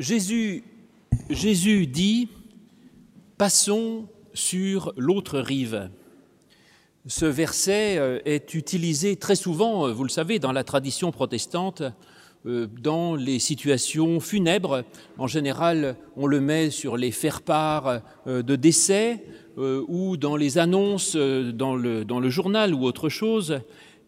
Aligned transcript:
Jésus, 0.00 0.64
Jésus 1.28 1.86
dit, 1.86 2.28
passons 3.36 4.06
sur 4.32 4.94
l'autre 4.96 5.38
rive. 5.38 5.90
Ce 7.06 7.26
verset 7.26 7.98
euh, 7.98 8.18
est 8.24 8.54
utilisé 8.54 9.16
très 9.16 9.36
souvent, 9.36 9.86
euh, 9.86 9.92
vous 9.92 10.04
le 10.04 10.08
savez, 10.08 10.38
dans 10.38 10.52
la 10.52 10.64
tradition 10.64 11.12
protestante, 11.12 11.82
euh, 12.46 12.66
dans 12.80 13.14
les 13.14 13.38
situations 13.38 14.20
funèbres. 14.20 14.84
En 15.18 15.26
général, 15.26 15.96
on 16.16 16.26
le 16.26 16.40
met 16.40 16.70
sur 16.70 16.96
les 16.96 17.10
faire-part 17.10 18.00
de 18.26 18.56
décès 18.56 19.22
ou 19.58 20.16
dans 20.16 20.36
les 20.36 20.56
annonces 20.56 21.14
dans 21.14 21.76
le, 21.76 22.06
dans 22.06 22.20
le 22.20 22.30
journal 22.30 22.72
ou 22.72 22.84
autre 22.84 23.10
chose. 23.10 23.60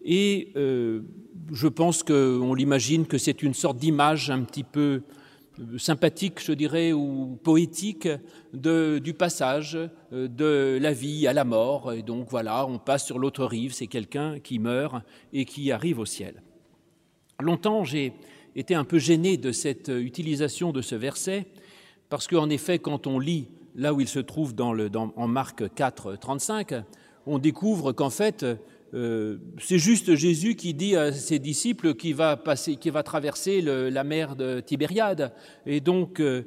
Et 0.02 0.54
je 0.54 1.68
pense 1.68 2.02
qu'on 2.02 2.54
l'imagine 2.54 3.06
que 3.06 3.18
c'est 3.18 3.42
une 3.42 3.52
sorte 3.52 3.76
d'image 3.76 4.30
un 4.30 4.40
petit 4.40 4.64
peu 4.64 5.02
sympathique, 5.78 6.42
je 6.42 6.52
dirais, 6.52 6.92
ou 6.92 7.38
poétique 7.42 8.08
du 8.52 9.14
passage 9.14 9.76
euh, 10.12 10.28
de 10.28 10.78
la 10.80 10.92
vie 10.92 11.26
à 11.26 11.32
la 11.32 11.44
mort. 11.44 11.92
Et 11.92 12.02
donc 12.02 12.28
voilà, 12.30 12.66
on 12.66 12.78
passe 12.78 13.06
sur 13.06 13.18
l'autre 13.18 13.44
rive, 13.44 13.72
c'est 13.72 13.86
quelqu'un 13.86 14.38
qui 14.40 14.58
meurt 14.58 15.02
et 15.32 15.44
qui 15.44 15.72
arrive 15.72 15.98
au 15.98 16.06
ciel. 16.06 16.42
Longtemps, 17.40 17.84
j'ai 17.84 18.12
été 18.54 18.74
un 18.74 18.84
peu 18.84 18.98
gêné 18.98 19.36
de 19.36 19.52
cette 19.52 19.88
utilisation 19.88 20.72
de 20.72 20.82
ce 20.82 20.94
verset, 20.94 21.46
parce 22.08 22.26
qu'en 22.26 22.50
effet, 22.50 22.78
quand 22.78 23.06
on 23.06 23.18
lit 23.18 23.48
là 23.74 23.94
où 23.94 24.00
il 24.00 24.08
se 24.08 24.18
trouve 24.18 24.54
dans 24.54 24.72
le, 24.72 24.90
dans, 24.90 25.12
en 25.16 25.26
Marc 25.26 25.74
4, 25.74 26.16
35, 26.16 26.74
on 27.26 27.38
découvre 27.38 27.92
qu'en 27.92 28.10
fait, 28.10 28.44
euh, 28.94 29.38
c'est 29.58 29.78
juste 29.78 30.14
Jésus 30.14 30.54
qui 30.54 30.74
dit 30.74 30.96
à 30.96 31.12
ses 31.12 31.38
disciples 31.38 31.94
qu'il 31.94 32.14
va, 32.14 32.36
passer, 32.36 32.76
qui 32.76 32.90
va 32.90 33.02
traverser 33.02 33.62
la 33.62 34.04
mer 34.04 34.36
de 34.36 34.60
Tibériade. 34.60 35.32
Et 35.64 35.80
donc, 35.80 36.20
euh, 36.20 36.42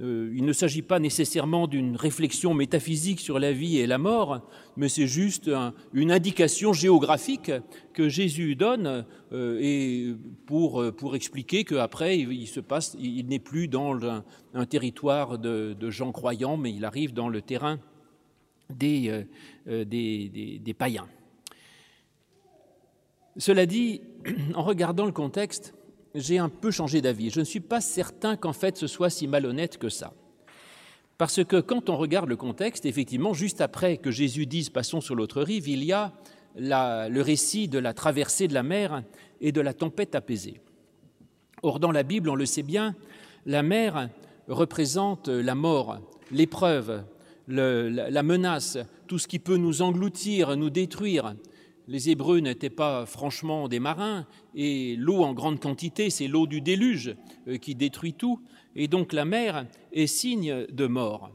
euh, 0.00 0.32
il 0.34 0.46
ne 0.46 0.52
s'agit 0.54 0.80
pas 0.80 0.98
nécessairement 0.98 1.66
d'une 1.66 1.96
réflexion 1.96 2.54
métaphysique 2.54 3.20
sur 3.20 3.38
la 3.38 3.52
vie 3.52 3.78
et 3.78 3.86
la 3.86 3.98
mort, 3.98 4.48
mais 4.78 4.88
c'est 4.88 5.06
juste 5.06 5.50
une 5.92 6.10
indication 6.10 6.72
géographique 6.72 7.52
que 7.92 8.08
Jésus 8.08 8.56
donne 8.56 9.04
et 9.32 10.14
pour, 10.46 10.82
pour 10.96 11.16
expliquer 11.16 11.64
qu'après, 11.64 12.18
il, 12.18 12.46
se 12.46 12.60
passe, 12.60 12.96
il 12.98 13.26
n'est 13.26 13.40
plus 13.40 13.68
dans 13.68 13.98
un, 14.54 14.64
territoire 14.64 15.38
de, 15.38 15.90
gens 15.90 16.12
croyants, 16.12 16.56
mais 16.56 16.72
il 16.72 16.86
arrive 16.86 17.12
dans 17.12 17.28
le 17.28 17.42
terrain 17.42 17.78
des, 18.70 19.26
des 19.66 20.74
païens. 20.78 21.08
Cela 23.36 23.66
dit, 23.66 24.02
en 24.54 24.62
regardant 24.62 25.06
le 25.06 25.12
contexte, 25.12 25.74
j'ai 26.14 26.38
un 26.38 26.48
peu 26.48 26.70
changé 26.70 27.00
d'avis. 27.00 27.30
Je 27.30 27.40
ne 27.40 27.44
suis 27.44 27.60
pas 27.60 27.80
certain 27.80 28.36
qu'en 28.36 28.52
fait 28.52 28.76
ce 28.76 28.86
soit 28.86 29.10
si 29.10 29.26
malhonnête 29.28 29.78
que 29.78 29.88
ça. 29.88 30.12
Parce 31.18 31.44
que 31.44 31.60
quand 31.60 31.90
on 31.90 31.96
regarde 31.96 32.28
le 32.28 32.36
contexte, 32.36 32.86
effectivement, 32.86 33.34
juste 33.34 33.60
après 33.60 33.98
que 33.98 34.10
Jésus 34.10 34.46
dise 34.46 34.70
Passons 34.70 35.00
sur 35.00 35.14
l'autre 35.14 35.42
rive, 35.42 35.68
il 35.68 35.84
y 35.84 35.92
a 35.92 36.12
le 36.56 37.20
récit 37.20 37.68
de 37.68 37.78
la 37.78 37.92
traversée 37.92 38.48
de 38.48 38.54
la 38.54 38.62
mer 38.62 39.02
et 39.40 39.52
de 39.52 39.60
la 39.60 39.74
tempête 39.74 40.14
apaisée. 40.14 40.60
Or, 41.62 41.78
dans 41.78 41.92
la 41.92 42.02
Bible, 42.02 42.30
on 42.30 42.34
le 42.34 42.46
sait 42.46 42.62
bien, 42.62 42.96
la 43.44 43.62
mer 43.62 44.08
représente 44.48 45.28
la 45.28 45.54
mort, 45.54 46.00
l'épreuve, 46.32 47.04
la 47.48 48.22
menace, 48.22 48.78
tout 49.06 49.18
ce 49.18 49.28
qui 49.28 49.38
peut 49.38 49.58
nous 49.58 49.82
engloutir, 49.82 50.56
nous 50.56 50.70
détruire, 50.70 51.34
les 51.90 52.08
Hébreux 52.08 52.38
n'étaient 52.38 52.70
pas 52.70 53.04
franchement 53.04 53.66
des 53.66 53.80
marins, 53.80 54.24
et 54.54 54.94
l'eau 54.96 55.24
en 55.24 55.34
grande 55.34 55.58
quantité, 55.58 56.08
c'est 56.08 56.28
l'eau 56.28 56.46
du 56.46 56.60
déluge 56.60 57.16
euh, 57.48 57.56
qui 57.56 57.74
détruit 57.74 58.14
tout, 58.14 58.40
et 58.76 58.86
donc 58.86 59.12
la 59.12 59.24
mer 59.24 59.66
est 59.92 60.06
signe 60.06 60.66
de 60.70 60.86
mort. 60.86 61.32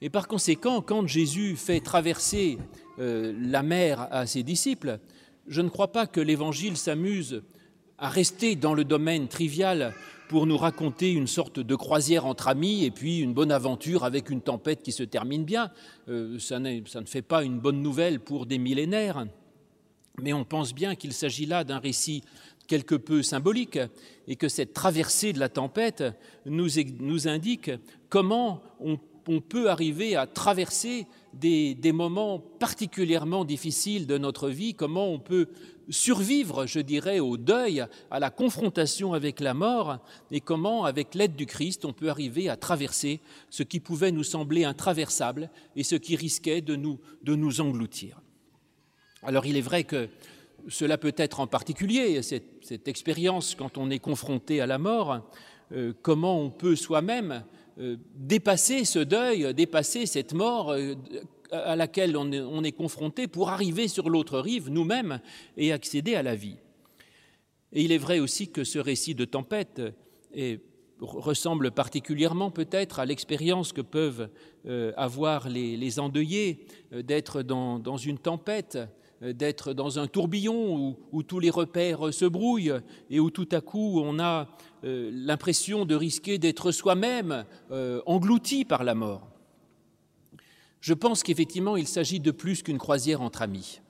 Et 0.00 0.08
par 0.08 0.28
conséquent, 0.28 0.80
quand 0.80 1.08
Jésus 1.08 1.56
fait 1.56 1.80
traverser 1.80 2.56
euh, 3.00 3.34
la 3.36 3.64
mer 3.64 4.06
à 4.12 4.26
ses 4.26 4.44
disciples, 4.44 5.00
je 5.48 5.60
ne 5.60 5.68
crois 5.68 5.90
pas 5.90 6.06
que 6.06 6.20
l'Évangile 6.20 6.76
s'amuse 6.76 7.42
à 7.98 8.08
rester 8.08 8.54
dans 8.54 8.74
le 8.74 8.84
domaine 8.84 9.26
trivial 9.26 9.92
pour 10.28 10.46
nous 10.46 10.56
raconter 10.56 11.10
une 11.10 11.26
sorte 11.26 11.58
de 11.58 11.74
croisière 11.74 12.26
entre 12.26 12.46
amis 12.46 12.84
et 12.84 12.92
puis 12.92 13.18
une 13.18 13.34
bonne 13.34 13.50
aventure 13.50 14.04
avec 14.04 14.30
une 14.30 14.40
tempête 14.40 14.82
qui 14.82 14.92
se 14.92 15.02
termine 15.02 15.44
bien. 15.44 15.72
Euh, 16.08 16.38
ça, 16.38 16.60
ça 16.86 17.00
ne 17.00 17.06
fait 17.06 17.22
pas 17.22 17.42
une 17.42 17.58
bonne 17.58 17.82
nouvelle 17.82 18.20
pour 18.20 18.46
des 18.46 18.58
millénaires 18.58 19.26
mais 20.22 20.32
on 20.32 20.44
pense 20.44 20.74
bien 20.74 20.94
qu'il 20.94 21.12
s'agit 21.12 21.46
là 21.46 21.64
d'un 21.64 21.78
récit 21.78 22.22
quelque 22.66 22.94
peu 22.94 23.22
symbolique 23.22 23.78
et 24.28 24.36
que 24.36 24.48
cette 24.48 24.74
traversée 24.74 25.32
de 25.32 25.40
la 25.40 25.48
tempête 25.48 26.04
nous, 26.46 27.28
indique 27.28 27.70
comment 28.08 28.62
on, 28.78 28.98
peut 29.40 29.70
arriver 29.70 30.16
à 30.16 30.26
traverser 30.26 31.06
des, 31.34 31.74
des, 31.74 31.92
moments 31.92 32.40
particulièrement 32.40 33.44
difficiles 33.44 34.08
de 34.08 34.18
notre 34.18 34.48
vie, 34.48 34.74
comment 34.74 35.08
on 35.08 35.20
peut 35.20 35.46
survivre, 35.90 36.66
je 36.66 36.80
dirais, 36.80 37.20
au 37.20 37.36
deuil, 37.36 37.84
à 38.10 38.20
la 38.20 38.30
confrontation 38.30 39.12
avec 39.12 39.40
la 39.40 39.54
mort, 39.54 39.98
et 40.30 40.40
comment, 40.40 40.84
avec 40.84 41.14
l'aide 41.14 41.36
du 41.36 41.46
Christ, 41.46 41.84
on 41.84 41.92
peut 41.92 42.08
arriver 42.08 42.48
à 42.48 42.56
traverser 42.56 43.20
ce 43.50 43.62
qui 43.62 43.80
pouvait 43.80 44.12
nous 44.12 44.24
sembler 44.24 44.64
intraversable 44.64 45.50
et 45.76 45.82
ce 45.82 45.96
qui 45.96 46.16
risquait 46.16 46.60
de 46.60 46.76
nous, 46.76 46.98
de 47.22 47.34
nous 47.34 47.60
engloutir. 47.60 48.20
Alors 49.22 49.44
il 49.44 49.56
est 49.56 49.62
vrai 49.62 49.84
que 49.84 50.08
cela 50.68 50.96
peut 50.98 51.14
être 51.16 51.40
en 51.40 51.46
particulier, 51.46 52.22
cette, 52.22 52.88
expérience 52.88 53.54
quand 53.54 53.76
on 53.78 53.90
est 53.90 53.98
confronté 53.98 54.60
à 54.60 54.66
la 54.66 54.78
mort, 54.78 55.20
euh, 55.72 55.92
comment 56.02 56.40
on 56.40 56.50
peut 56.50 56.76
soi-même 56.76 57.44
euh, 57.78 57.96
dépasser 58.14 58.84
ce 58.84 58.98
deuil, 58.98 59.52
dépasser 59.54 60.06
cette 60.06 60.32
mort 60.32 60.70
euh, 60.70 60.94
à 61.50 61.76
laquelle 61.76 62.16
on 62.16 62.32
est, 62.32 62.40
on 62.40 62.62
est, 62.64 62.72
confronté 62.72 63.26
pour 63.26 63.50
arriver 63.50 63.88
sur 63.88 64.08
l'autre 64.08 64.38
rive 64.38 64.70
nous-mêmes 64.70 65.20
et 65.56 65.72
accéder 65.72 66.14
à 66.14 66.22
la 66.22 66.34
vie. 66.34 66.56
Et 67.72 67.82
il 67.82 67.92
est 67.92 67.98
vrai 67.98 68.18
aussi 68.18 68.50
que 68.50 68.64
ce 68.64 68.78
récit 68.78 69.14
de 69.14 69.24
tempête 69.24 69.80
ressemble 71.00 71.70
particulièrement 71.70 72.50
peut-être 72.50 72.98
à 73.00 73.06
l'expérience 73.06 73.72
que 73.72 73.80
peuvent 73.80 74.28
avoir 74.96 75.48
les, 75.48 76.00
endeuillés 76.00 76.66
d'être 76.92 77.42
dans, 77.42 77.96
une 77.96 78.18
tempête 78.18 78.78
d'être 79.20 79.74
dans 79.74 79.98
un 79.98 80.06
tourbillon 80.06 80.96
où, 81.12 81.22
tous 81.22 81.40
les 81.40 81.50
repères 81.50 82.12
se 82.12 82.24
brouillent 82.24 82.74
et 83.10 83.20
où 83.20 83.30
tout 83.30 83.48
à 83.52 83.60
coup 83.60 84.00
on 84.00 84.18
a 84.18 84.48
euh, 84.84 85.10
l'impression 85.12 85.84
de 85.84 85.94
risquer 85.94 86.38
d'être 86.38 86.72
soi-même 86.72 87.44
euh, 87.70 88.00
englouti 88.06 88.64
par 88.64 88.82
la 88.82 88.94
mort. 88.94 89.28
Je 90.80 90.94
pense 90.94 91.22
qu'effectivement 91.22 91.76
il 91.76 91.86
s'agit 91.86 92.20
de 92.20 92.30
plus 92.30 92.62
qu'une 92.62 92.78
croisière 92.78 93.20
entre 93.20 93.42
amis. 93.42 93.80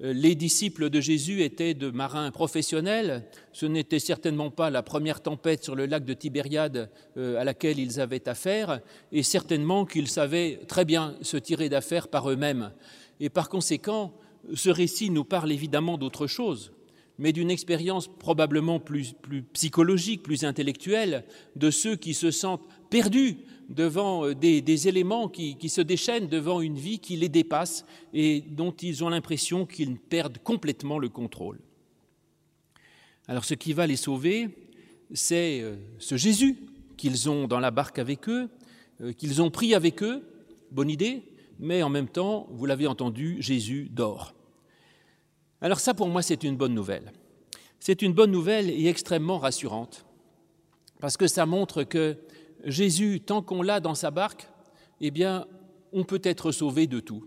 Les 0.00 0.34
disciples 0.34 0.90
de 0.90 1.00
Jésus 1.00 1.42
étaient 1.42 1.72
de 1.74 1.88
marins 1.88 2.32
professionnels. 2.32 3.24
Ce 3.52 3.64
n'était 3.64 4.00
certainement 4.00 4.50
pas 4.50 4.68
la 4.68 4.82
première 4.82 5.22
tempête 5.22 5.62
sur 5.62 5.76
le 5.76 5.86
lac 5.86 6.04
de 6.04 6.14
Tibériade 6.14 6.90
à 7.16 7.44
laquelle 7.44 7.78
ils 7.78 8.00
avaient 8.00 8.28
affaire, 8.28 8.80
et 9.12 9.22
certainement 9.22 9.86
qu'ils 9.86 10.08
savaient 10.08 10.58
très 10.66 10.84
bien 10.84 11.14
se 11.22 11.36
tirer 11.36 11.68
d'affaire 11.68 12.08
par 12.08 12.28
eux-mêmes. 12.28 12.72
Et 13.20 13.28
par 13.28 13.48
conséquent, 13.48 14.12
ce 14.52 14.70
récit 14.70 15.10
nous 15.10 15.24
parle 15.24 15.52
évidemment 15.52 15.96
d'autre 15.96 16.26
chose, 16.26 16.72
mais 17.18 17.32
d'une 17.32 17.50
expérience 17.50 18.08
probablement 18.08 18.80
plus, 18.80 19.14
psychologique, 19.52 20.22
plus 20.22 20.44
intellectuelle, 20.44 21.24
de 21.56 21.70
ceux 21.70 21.96
qui 21.96 22.14
se 22.14 22.30
sentent 22.30 22.66
perdus 22.90 23.38
devant 23.68 24.26
euh, 24.26 24.34
des, 24.34 24.88
éléments 24.88 25.28
qui, 25.28 25.68
se 25.68 25.80
déchaînent 25.80 26.28
devant 26.28 26.60
une 26.60 26.76
vie 26.76 26.98
qui 26.98 27.16
les 27.16 27.28
dépasse 27.28 27.84
et 28.12 28.40
dont 28.40 28.72
ils 28.72 29.04
ont 29.04 29.08
l'impression 29.08 29.64
qu'ils 29.66 29.96
perdent 29.96 30.38
complètement 30.38 30.98
le 30.98 31.08
contrôle. 31.08 31.60
Alors 33.26 33.44
ce 33.44 33.54
qui 33.54 33.72
va 33.72 33.86
les 33.86 33.96
sauver, 33.96 34.50
c'est 35.12 35.60
euh, 35.62 35.76
ce 35.98 36.16
Jésus 36.16 36.56
qu'ils 36.96 37.30
ont 37.30 37.46
dans 37.46 37.60
la 37.60 37.70
barque 37.70 37.98
avec 37.98 38.28
eux, 38.28 38.48
euh, 39.00 39.12
qu'ils 39.12 39.40
ont 39.40 39.50
pris 39.50 39.74
avec 39.74 40.02
eux, 40.02 40.22
bonne 40.70 40.90
idée, 40.90 41.22
mais 41.58 41.82
en 41.82 41.88
même 41.88 42.08
temps, 42.08 42.48
vous 42.50 42.66
l'avez 42.66 42.86
entendu, 42.86 43.36
Jésus 43.40 43.88
dort. 43.90 44.33
Alors 45.64 45.80
ça, 45.80 45.94
pour 45.94 46.10
moi, 46.10 46.20
c'est 46.20 46.44
une 46.44 46.58
bonne 46.58 46.74
nouvelle. 46.74 47.10
C'est 47.80 48.02
une 48.02 48.12
bonne 48.12 48.30
nouvelle 48.30 48.68
et 48.68 48.86
extrêmement 48.86 49.38
rassurante, 49.38 50.04
parce 51.00 51.16
que 51.16 51.26
ça 51.26 51.46
montre 51.46 51.84
que 51.84 52.18
Jésus, 52.66 53.22
tant 53.24 53.40
qu'on 53.40 53.62
l'a 53.62 53.80
dans 53.80 53.94
sa 53.94 54.10
barque, 54.10 54.46
eh 55.00 55.10
bien, 55.10 55.46
on 55.94 56.04
peut 56.04 56.20
être 56.22 56.52
sauvé 56.52 56.86
de 56.86 57.00
tout, 57.00 57.24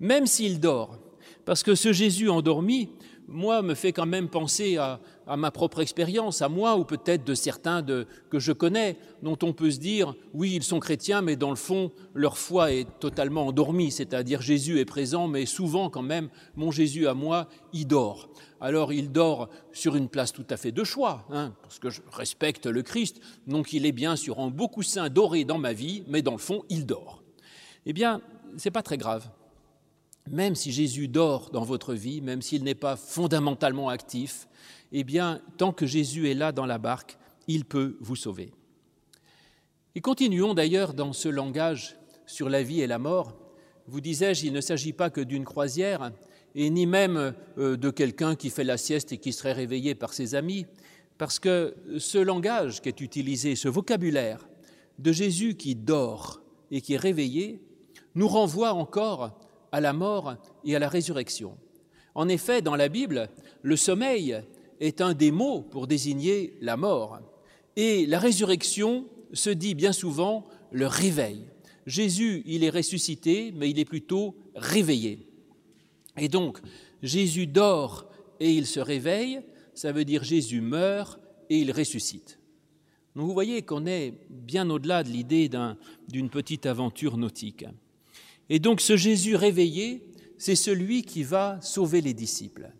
même 0.00 0.26
s'il 0.26 0.58
dort, 0.58 0.98
parce 1.44 1.62
que 1.62 1.76
ce 1.76 1.92
Jésus 1.92 2.28
endormi, 2.28 2.90
moi, 3.28 3.62
me 3.62 3.74
fait 3.74 3.92
quand 3.92 4.06
même 4.06 4.28
penser 4.28 4.76
à, 4.76 5.00
ma 5.36 5.50
propre 5.50 5.80
expérience, 5.80 6.42
à 6.42 6.48
moi 6.48 6.76
ou 6.76 6.84
peut-être 6.84 7.24
de 7.24 7.34
certains 7.34 7.82
de, 7.82 8.06
que 8.30 8.38
je 8.38 8.52
connais, 8.52 8.96
dont 9.22 9.36
on 9.42 9.52
peut 9.52 9.70
se 9.70 9.78
dire, 9.78 10.14
oui, 10.32 10.52
ils 10.54 10.62
sont 10.62 10.78
chrétiens, 10.78 11.22
mais 11.22 11.34
dans 11.36 11.50
le 11.50 11.56
fond, 11.56 11.90
leur 12.14 12.38
foi 12.38 12.72
est 12.72 12.86
totalement 13.00 13.46
endormie, 13.46 13.90
c'est-à-dire 13.90 14.42
Jésus 14.42 14.78
est 14.78 14.84
présent, 14.84 15.26
mais 15.26 15.46
souvent 15.46 15.90
quand 15.90 16.02
même, 16.02 16.28
mon 16.54 16.70
Jésus 16.70 17.08
à 17.08 17.14
moi, 17.14 17.48
il 17.72 17.86
dort. 17.86 18.28
Alors 18.60 18.92
il 18.92 19.10
dort 19.10 19.48
sur 19.72 19.96
une 19.96 20.08
place 20.08 20.32
tout 20.32 20.46
à 20.48 20.56
fait 20.56 20.72
de 20.72 20.84
choix, 20.84 21.26
hein, 21.30 21.52
parce 21.62 21.78
que 21.78 21.90
je 21.90 22.00
respecte 22.12 22.66
le 22.66 22.82
Christ, 22.82 23.20
donc 23.46 23.72
il 23.72 23.86
est 23.86 23.92
bien 23.92 24.16
sur 24.16 24.38
un 24.38 24.48
beau 24.48 24.68
coussin 24.68 25.08
doré 25.08 25.44
dans 25.44 25.58
ma 25.58 25.72
vie, 25.72 26.04
mais 26.06 26.22
dans 26.22 26.32
le 26.32 26.38
fond, 26.38 26.62
il 26.68 26.86
dort. 26.86 27.22
Eh 27.86 27.92
bien, 27.92 28.20
c'est 28.56 28.70
pas 28.70 28.82
très 28.82 28.96
grave 28.96 29.28
même 30.30 30.54
si 30.54 30.72
Jésus 30.72 31.08
dort 31.08 31.50
dans 31.50 31.64
votre 31.64 31.94
vie, 31.94 32.20
même 32.20 32.42
s'il 32.42 32.64
n'est 32.64 32.74
pas 32.74 32.96
fondamentalement 32.96 33.88
actif, 33.88 34.48
eh 34.92 35.04
bien, 35.04 35.40
tant 35.56 35.72
que 35.72 35.86
Jésus 35.86 36.30
est 36.30 36.34
là 36.34 36.52
dans 36.52 36.66
la 36.66 36.78
barque, 36.78 37.18
il 37.48 37.64
peut 37.64 37.96
vous 38.00 38.16
sauver. 38.16 38.52
Et 39.94 40.00
continuons 40.00 40.54
d'ailleurs 40.54 40.94
dans 40.94 41.12
ce 41.12 41.28
langage 41.28 41.96
sur 42.26 42.48
la 42.48 42.62
vie 42.62 42.80
et 42.80 42.86
la 42.86 42.98
mort. 42.98 43.36
Vous 43.86 44.00
disais-je, 44.00 44.46
il 44.46 44.52
ne 44.52 44.60
s'agit 44.60 44.92
pas 44.92 45.10
que 45.10 45.20
d'une 45.20 45.44
croisière, 45.44 46.10
et 46.54 46.70
ni 46.70 46.86
même 46.86 47.34
euh, 47.58 47.76
de 47.76 47.90
quelqu'un 47.90 48.34
qui 48.34 48.50
fait 48.50 48.64
la 48.64 48.78
sieste 48.78 49.12
et 49.12 49.18
qui 49.18 49.32
serait 49.32 49.52
réveillé 49.52 49.94
par 49.94 50.12
ses 50.12 50.34
amis, 50.34 50.66
parce 51.18 51.38
que 51.38 51.74
ce 51.98 52.18
langage 52.18 52.80
qui 52.80 52.88
est 52.88 53.00
utilisé, 53.00 53.56
ce 53.56 53.68
vocabulaire 53.68 54.46
de 54.98 55.12
Jésus 55.12 55.54
qui 55.54 55.74
dort 55.74 56.40
et 56.70 56.80
qui 56.80 56.94
est 56.94 56.98
réveillé, 56.98 57.60
nous 58.14 58.28
renvoie 58.28 58.72
encore 58.72 59.38
à 59.76 59.80
la 59.82 59.92
mort 59.92 60.36
et 60.64 60.74
à 60.74 60.78
la 60.78 60.88
résurrection. 60.88 61.58
En 62.14 62.30
effet, 62.30 62.62
dans 62.62 62.76
la 62.76 62.88
Bible, 62.88 63.28
le 63.60 63.76
sommeil 63.76 64.40
est 64.80 65.02
un 65.02 65.12
des 65.12 65.30
mots 65.30 65.60
pour 65.60 65.86
désigner 65.86 66.56
la 66.62 66.78
mort. 66.78 67.18
Et 67.76 68.06
la 68.06 68.18
résurrection 68.18 69.04
se 69.34 69.50
dit 69.50 69.74
bien 69.74 69.92
souvent 69.92 70.46
le 70.70 70.86
réveil. 70.86 71.44
Jésus, 71.84 72.42
il 72.46 72.64
est 72.64 72.70
ressuscité, 72.70 73.52
mais 73.54 73.68
il 73.68 73.78
est 73.78 73.84
plutôt 73.84 74.34
réveillé. 74.54 75.28
Et 76.16 76.28
donc, 76.28 76.58
Jésus 77.02 77.46
dort 77.46 78.08
et 78.40 78.50
il 78.54 78.64
se 78.64 78.80
réveille, 78.80 79.42
ça 79.74 79.92
veut 79.92 80.06
dire 80.06 80.24
Jésus 80.24 80.62
meurt 80.62 81.20
et 81.50 81.58
il 81.58 81.70
ressuscite. 81.70 82.38
Donc 83.14 83.26
vous 83.26 83.34
voyez 83.34 83.60
qu'on 83.60 83.84
est 83.84 84.14
bien 84.30 84.70
au-delà 84.70 85.02
de 85.02 85.10
l'idée 85.10 85.50
d'une 86.08 86.30
petite 86.30 86.64
aventure 86.64 87.18
nautique. 87.18 87.66
Et 88.48 88.58
donc 88.58 88.80
ce 88.80 88.96
Jésus 88.96 89.36
réveillé, 89.36 90.12
c'est 90.38 90.54
celui 90.54 91.02
qui 91.02 91.22
va 91.22 91.60
sauver 91.60 92.00
les 92.00 92.14
disciples. 92.14 92.70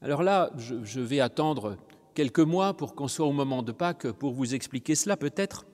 Alors 0.00 0.22
là, 0.22 0.52
je, 0.56 1.00
vais 1.00 1.20
attendre 1.20 1.76
quelques 2.14 2.38
mois 2.38 2.76
pour 2.76 2.94
qu'on 2.94 3.08
soit 3.08 3.26
au 3.26 3.32
moment 3.32 3.62
de 3.62 3.72
Pâques 3.72 4.12
pour 4.12 4.32
vous 4.32 4.54
expliquer 4.54 4.94
cela 4.94 5.16
peut-être, 5.16 5.66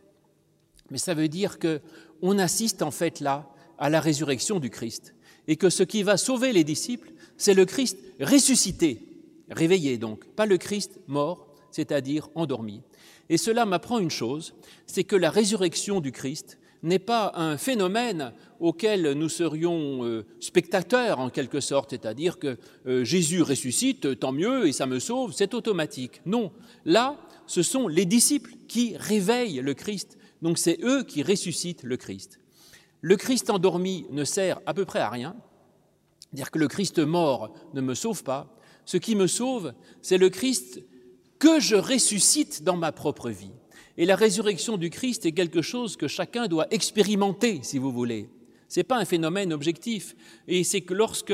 mais 0.90 0.98
ça 0.98 1.14
veut 1.14 1.28
dire 1.28 1.58
que 1.58 1.80
on 2.22 2.38
assiste 2.38 2.82
en 2.82 2.90
fait 2.90 3.20
là 3.20 3.50
à 3.78 3.90
la 3.90 4.00
résurrection 4.00 4.60
du 4.60 4.70
Christ 4.70 5.14
et 5.46 5.56
que 5.56 5.68
ce 5.68 5.82
qui 5.82 6.02
va 6.02 6.16
sauver 6.16 6.52
les 6.52 6.64
disciples, 6.64 7.12
c'est 7.36 7.54
le 7.54 7.66
Christ 7.66 7.98
ressuscité, 8.20 9.02
réveillé 9.50 9.98
donc, 9.98 10.26
pas 10.28 10.46
le 10.46 10.56
Christ 10.56 11.00
mort, 11.06 11.48
c'est-à-dire 11.70 12.28
endormi. 12.34 12.82
Et 13.28 13.36
cela 13.36 13.66
m'apprend 13.66 13.98
une 13.98 14.10
chose, 14.10 14.54
c'est 14.86 15.04
que 15.04 15.16
la 15.16 15.30
résurrection 15.30 16.00
du 16.00 16.12
Christ, 16.12 16.58
n'est 16.84 16.98
pas 16.98 17.32
un 17.34 17.56
phénomène 17.56 18.32
auquel 18.60 19.12
nous 19.12 19.28
serions 19.28 20.04
euh, 20.04 20.24
spectateurs 20.38 21.18
en 21.18 21.30
quelque 21.30 21.60
sorte, 21.60 21.90
c'est-à-dire 21.90 22.38
que 22.38 22.58
euh, 22.86 23.04
Jésus 23.04 23.42
ressuscite, 23.42 24.20
tant 24.20 24.32
mieux, 24.32 24.68
et 24.68 24.72
ça 24.72 24.86
me 24.86 24.98
sauve, 24.98 25.32
c'est 25.34 25.54
automatique. 25.54 26.20
Non, 26.26 26.52
là, 26.84 27.16
ce 27.46 27.62
sont 27.62 27.88
les 27.88 28.04
disciples 28.04 28.52
qui 28.68 28.96
réveillent 28.96 29.60
le 29.60 29.74
Christ, 29.74 30.18
donc 30.42 30.58
c'est 30.58 30.78
eux 30.82 31.02
qui 31.02 31.22
ressuscitent 31.22 31.82
le 31.82 31.96
Christ. 31.96 32.38
Le 33.00 33.16
Christ 33.16 33.50
endormi 33.50 34.06
ne 34.10 34.24
sert 34.24 34.60
à 34.66 34.74
peu 34.74 34.84
près 34.84 35.00
à 35.00 35.10
rien, 35.10 35.34
dire 36.32 36.50
que 36.50 36.58
le 36.58 36.68
Christ 36.68 36.98
mort 36.98 37.54
ne 37.72 37.80
me 37.80 37.94
sauve 37.94 38.22
pas, 38.22 38.54
ce 38.84 38.98
qui 38.98 39.14
me 39.14 39.26
sauve, 39.26 39.72
c'est 40.02 40.18
le 40.18 40.28
Christ 40.28 40.82
que 41.38 41.60
je 41.60 41.76
ressuscite 41.76 42.62
dans 42.62 42.76
ma 42.76 42.92
propre 42.92 43.30
vie. 43.30 43.52
Et 43.96 44.06
la 44.06 44.16
résurrection 44.16 44.76
du 44.76 44.90
Christ 44.90 45.24
est 45.24 45.32
quelque 45.32 45.62
chose 45.62 45.96
que 45.96 46.08
chacun 46.08 46.46
doit 46.48 46.66
expérimenter, 46.72 47.60
si 47.62 47.78
vous 47.78 47.92
voulez. 47.92 48.28
Ce 48.68 48.80
n'est 48.80 48.84
pas 48.84 48.98
un 48.98 49.04
phénomène 49.04 49.52
objectif. 49.52 50.16
Et 50.48 50.64
c'est 50.64 50.80
que 50.80 50.94
lorsque 50.94 51.32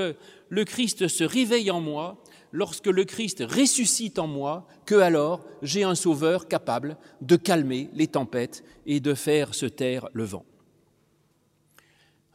le 0.49 0.65
Christ 0.65 1.09
se 1.09 1.25
réveille 1.25 1.71
en 1.71 1.81
moi, 1.81 2.23
lorsque 2.53 2.87
le 2.87 3.05
Christ 3.05 3.43
ressuscite 3.49 4.19
en 4.19 4.27
moi, 4.27 4.67
que 4.85 4.97
alors 4.97 5.45
j'ai 5.63 5.85
un 5.85 5.95
sauveur 5.95 6.49
capable 6.49 6.99
de 7.23 7.37
calmer 7.37 7.89
les 7.95 8.09
tempêtes 8.09 8.63
et 8.85 9.01
de 9.01 9.15
faire 9.15 9.55
se 9.55 9.67
taire 9.67 10.09
le 10.13 10.25
vent. 10.25 10.45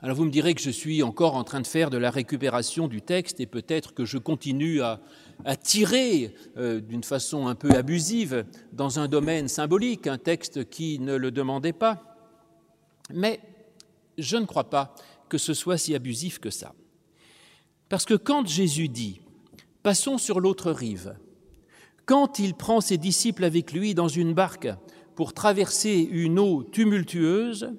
Alors 0.06 0.18
vous 0.18 0.26
me 0.26 0.30
direz 0.30 0.54
que 0.54 0.62
je 0.62 0.70
suis 0.70 1.02
encore 1.02 1.34
en 1.34 1.44
train 1.44 1.62
de 1.62 1.66
faire 1.66 1.90
de 1.90 1.98
la 1.98 2.12
récupération 2.12 2.88
du 2.88 3.02
texte 3.02 3.40
et 3.40 3.48
peut-être 3.48 3.96
que 3.96 4.06
je 4.06 4.20
continue 4.20 4.84
à, 4.84 5.02
tirer 5.64 6.36
euh, 6.58 6.80
d'une 6.80 7.04
façon 7.04 7.48
un 7.48 7.56
peu 7.56 7.72
abusive 7.72 8.46
dans 8.72 9.00
un 9.00 9.08
domaine 9.08 9.48
symbolique, 9.48 10.06
un 10.06 10.20
texte 10.20 10.70
qui 10.70 11.00
ne 11.00 11.16
le 11.16 11.32
demandait 11.32 11.74
pas. 11.74 12.20
Mais 13.12 13.40
je 14.20 14.38
ne 14.38 14.46
crois 14.46 14.70
pas 14.70 14.94
que 15.28 15.40
ce 15.40 15.56
soit 15.56 15.80
si 15.80 15.96
abusif 15.96 16.38
que 16.38 16.52
ça. 16.52 16.76
Parce 17.90 18.06
que 18.06 18.14
quand 18.14 18.48
Jésus 18.48 18.90
dit 18.90 19.22
Passons 19.82 20.20
sur 20.20 20.40
l'autre 20.40 20.72
rive, 20.72 21.18
quand 22.06 22.38
il 22.38 22.54
prend 22.54 22.80
ses 22.80 23.00
disciples 23.00 23.44
avec 23.44 23.74
lui 23.74 23.96
dans 23.96 24.08
une 24.08 24.36
barque 24.36 24.70
pour 25.16 25.34
traverser 25.34 26.08
une 26.12 26.38
eau 26.38 26.62
tumultueuse, 26.62 27.74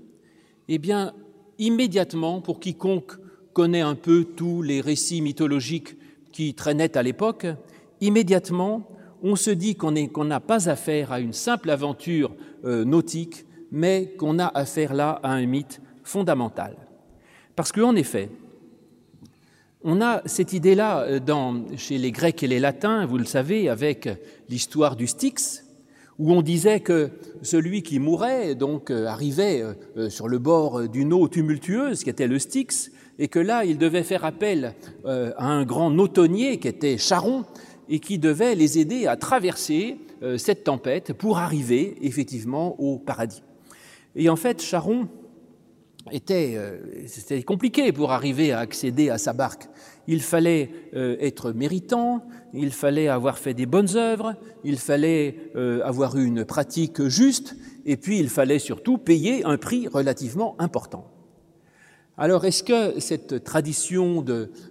eh 0.67 0.79
bien, 0.79 1.15
immédiatement, 1.59 2.41
pour 2.41 2.61
quiconque 2.61 3.13
connaît 3.53 3.81
un 3.81 3.95
peu 3.95 4.25
tous 4.25 4.63
les 4.63 4.81
récits 4.81 5.23
mythologiques 5.23 5.97
qui 6.33 6.55
traînait 6.55 6.97
à 6.97 7.03
l'époque, 7.03 7.47
immédiatement, 8.01 8.87
on 9.23 9.37
se 9.37 9.51
dit 9.51 9.77
qu'on 9.77 10.25
n'a 10.25 10.41
pas 10.41 10.69
affaire 10.69 11.13
à 11.13 11.21
une 11.21 11.33
simple 11.33 11.71
aventure 11.71 12.35
euh, 12.65 12.85
nautique, 12.85 13.47
mais 13.73 14.15
qu'on 14.19 14.39
a 14.39 14.47
affaire 14.47 14.95
là 14.95 15.21
à 15.23 15.33
un 15.33 15.47
mythe 15.47 15.81
fondamental. 16.05 16.77
Parce 17.57 17.73
qu'en 17.73 17.97
effet, 17.97 18.29
on 19.83 20.01
a 20.01 20.23
cette 20.27 20.53
idée-là 20.53 21.03
euh, 21.03 21.77
chez 21.77 21.99
les 21.99 22.13
Grecs 22.13 22.43
et 22.43 22.49
les 22.49 22.61
Latins, 22.61 23.07
vous 23.07 23.19
le 23.19 23.25
savez, 23.25 23.69
avec 23.69 24.09
l'histoire 24.49 24.97
du 24.97 25.07
Styx, 25.07 25.66
où 26.19 26.33
on 26.33 26.43
disait 26.43 26.81
que 26.81 27.11
celui 27.43 27.83
qui 27.83 27.99
mourait 27.99 28.55
donc 28.55 28.91
euh, 28.91 29.07
arrivait 29.07 29.63
sur 30.09 30.29
le 30.29 30.39
bord 30.39 30.89
d'une 30.89 31.13
eau 31.13 31.29
tumultueuse, 31.29 32.05
qui 32.05 32.11
était 32.11 32.27
le 32.27 32.39
Styx, 32.39 32.91
et 33.19 33.29
que 33.29 33.39
là, 33.39 33.65
il 33.65 33.79
devait 33.79 34.03
faire 34.03 34.25
appel 34.25 34.75
euh, 35.05 35.33
à 35.37 35.47
un 35.47 35.65
grand 35.65 35.91
nautonnier 35.91 36.59
qui 36.59 36.69
était 36.69 36.99
Charon 36.99 37.45
et 37.89 37.99
qui 37.99 38.19
devait 38.19 38.55
les 38.55 38.79
aider 38.79 39.07
à 39.07 39.17
traverser 39.17 39.99
euh, 40.23 40.39
cette 40.39 40.65
tempête 40.65 41.13
pour 41.13 41.39
arriver 41.39 41.97
effectivement 42.03 42.79
au 42.81 42.99
paradis. 42.99 43.43
Et 44.15 44.29
en 44.29 44.37
fait, 44.37 44.63
Charon 44.63 45.09
était, 46.13 46.55
euh, 46.57 46.79
c'était 47.07 47.43
compliqué 47.43 47.93
pour 47.93 48.13
arriver 48.13 48.53
à 48.53 48.61
accéder 48.61 49.11
à 49.11 49.19
sa 49.19 49.33
barque. 49.33 49.69
Il 50.09 50.23
fallait 50.23 50.71
être 50.95 51.51
méritant, 51.51 52.23
il 52.55 52.71
fallait 52.71 53.09
avoir 53.09 53.39
fait 53.39 53.55
des 53.55 53.67
bonnes 53.67 53.97
œuvres, 53.97 54.37
il 54.63 54.79
fallait 54.79 55.51
avoir 55.83 56.17
eu 56.17 56.25
une 56.25 56.45
pratique 56.45 57.09
juste, 57.09 57.57
et 57.85 57.97
puis 57.97 58.21
il 58.21 58.29
fallait 58.29 58.61
surtout 58.61 58.99
payer 58.99 59.45
un 59.45 59.57
prix 59.57 59.89
relativement 59.89 60.55
important. 60.61 61.11
Alors, 62.19 62.47
est-ce 62.47 62.63
que 62.63 62.99
cette 62.99 63.45
tradition 63.45 64.25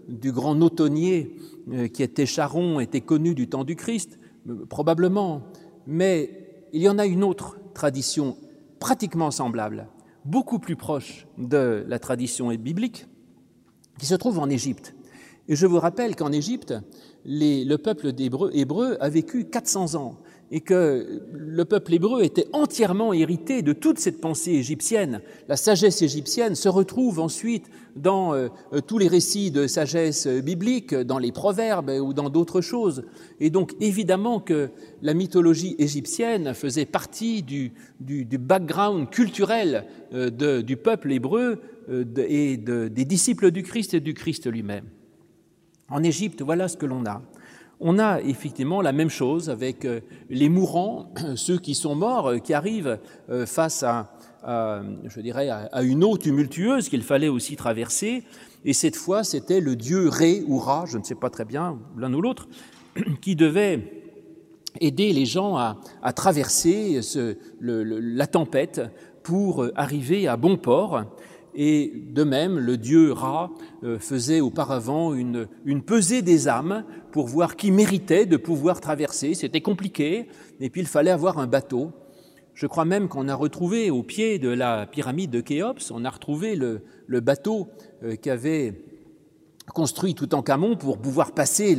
du 0.07 0.31
grand 0.31 0.55
nautonnier 0.55 1.35
euh, 1.71 1.87
qui 1.87 2.01
était 2.01 2.25
Charon 2.25 2.79
était 2.79 3.01
connue 3.01 3.35
du 3.35 3.47
temps 3.47 3.63
du 3.63 3.75
Christ? 3.75 4.17
Euh, 4.49 4.65
Probablement. 4.67 5.43
Mais 5.85 6.65
il 6.73 6.81
y 6.81 6.89
en 6.89 6.97
a 6.97 7.05
une 7.05 7.23
autre 7.23 7.59
tradition 7.75 8.35
pratiquement 8.79 9.29
semblable, 9.29 9.87
beaucoup 10.25 10.59
plus 10.59 10.75
proche 10.75 11.27
de 11.37 11.85
la 11.87 11.99
tradition 11.99 12.49
biblique, 12.55 13.07
qui 13.99 14.05
se 14.05 14.15
trouve 14.15 14.39
en 14.39 14.49
Égypte. 14.49 14.95
Et 15.47 15.55
je 15.55 15.67
vous 15.67 15.79
rappelle 15.79 16.15
qu'en 16.15 16.31
Égypte, 16.31 16.73
le 17.23 17.75
peuple 17.77 18.11
hébreu 18.19 18.97
a 18.99 19.09
vécu 19.09 19.45
400 19.45 19.95
ans 19.95 20.17
et 20.55 20.61
que 20.61 21.21
le 21.33 21.65
peuple 21.65 21.95
hébreu 21.95 22.23
était 22.23 22.47
entièrement 22.53 23.11
hérité 23.11 23.61
de 23.61 23.73
toute 23.73 23.99
cette 23.99 24.21
pensée 24.21 24.51
égyptienne. 24.51 25.19
La 25.49 25.57
sagesse 25.57 26.01
égyptienne 26.01 26.55
se 26.55 26.69
retrouve 26.69 27.19
ensuite 27.19 27.69
dans 27.97 28.33
euh, 28.33 28.47
tous 28.87 28.97
les 28.97 29.09
récits 29.09 29.51
de 29.51 29.67
sagesse 29.67 30.27
biblique, 30.27 30.95
dans 30.95 31.19
les 31.19 31.33
proverbes 31.33 31.89
ou 31.89 32.13
dans 32.13 32.29
d'autres 32.29 32.61
choses. 32.61 33.03
Et 33.41 33.49
donc 33.49 33.73
évidemment 33.81 34.39
que 34.39 34.69
la 35.01 35.13
mythologie 35.13 35.75
égyptienne 35.77 36.53
faisait 36.53 36.85
partie 36.85 37.43
du, 37.43 37.73
background 37.99 39.09
culturel 39.09 39.83
euh, 40.13 40.61
du 40.61 40.77
peuple 40.77 41.11
hébreu 41.11 41.59
euh, 41.89 42.05
et 42.29 42.55
de, 42.55 42.87
des 42.87 43.03
disciples 43.03 43.51
du 43.51 43.61
Christ 43.61 43.93
et 43.93 43.99
du 43.99 44.13
Christ 44.13 44.49
lui-même. 44.49 44.85
En 45.89 46.01
Égypte, 46.01 46.41
voilà 46.41 46.69
ce 46.69 46.77
que 46.77 46.85
l'on 46.85 47.05
a. 47.05 47.21
On 47.79 47.99
a 47.99 48.21
effectivement 48.21 48.81
la 48.81 48.91
même 48.91 49.09
chose 49.09 49.49
avec 49.49 49.87
les 50.29 50.49
mourants, 50.49 51.13
ceux 51.35 51.57
qui 51.57 51.75
sont 51.75 51.95
morts, 51.95 52.33
qui 52.43 52.53
arrivent 52.53 52.99
face 53.45 53.83
à, 53.83 54.13
je 54.45 55.19
dirais, 55.19 55.49
à 55.49 55.81
une 55.81 56.03
eau 56.03 56.17
tumultueuse 56.17 56.89
qu'il 56.89 57.03
fallait 57.03 57.27
aussi 57.27 57.55
traverser. 57.55 58.23
Et 58.63 58.73
cette 58.73 58.95
fois, 58.95 59.23
c'était 59.23 59.59
le 59.59 59.75
dieu 59.75 60.09
Ré 60.09 60.43
ou 60.47 60.57
Ra, 60.57 60.85
je 60.87 60.97
ne 60.97 61.03
sais 61.03 61.15
pas 61.15 61.29
très 61.29 61.45
bien, 61.45 61.77
l'un 61.97 62.13
ou 62.13 62.21
l'autre, 62.21 62.47
qui 63.21 63.35
devait 63.35 64.05
aider 64.81 65.13
les 65.13 65.25
gens 65.25 65.55
à, 65.55 65.77
traverser 66.13 66.99
la 67.61 68.27
tempête 68.27 68.81
pour 69.23 69.67
arriver 69.75 70.27
à 70.27 70.37
bon 70.37 70.57
port. 70.57 71.03
Et 71.55 71.93
de 72.11 72.23
même, 72.23 72.59
le 72.59 72.77
dieu 72.77 73.13
Ra 73.13 73.49
euh, 73.83 73.97
faisait 73.97 74.41
auparavant 74.41 75.13
une, 75.13 75.47
une 75.63 75.81
pesée 75.81 76.21
des 76.21 76.49
âmes 76.49 76.83
pour 77.11 77.27
voir 77.27 77.55
qui 77.55 77.71
méritait 77.71 78.25
de 78.25 78.35
pouvoir 78.35 78.81
traverser. 78.81 79.33
C'était 79.33 79.61
compliqué, 79.61 80.27
et 80.59 80.69
puis 80.69 80.81
il 80.81 80.87
fallait 80.87 81.11
avoir 81.11 81.39
un 81.39 81.47
bateau. 81.47 81.93
Je 82.55 82.67
crois 82.67 82.85
même 82.85 83.09
qu'on 83.09 83.27
a 83.27 83.35
retrouvé 83.35 83.89
au 83.89 84.03
pied 84.03 84.39
de 84.39 84.49
la 84.49 84.85
pyramide 84.85 85.29
de 85.29 85.41
Khéops, 85.41 85.91
on 85.91 86.05
a 86.05 86.09
retrouvé 86.09 86.55
le, 86.55 86.81
bateau 87.21 87.67
euh, 88.03 88.15
qu'avait 88.15 88.81
construit 89.73 90.13
tout 90.13 90.33
en 90.35 90.41
Camon 90.41 90.75
pour 90.75 90.99
pouvoir 90.99 91.33
passer 91.33 91.75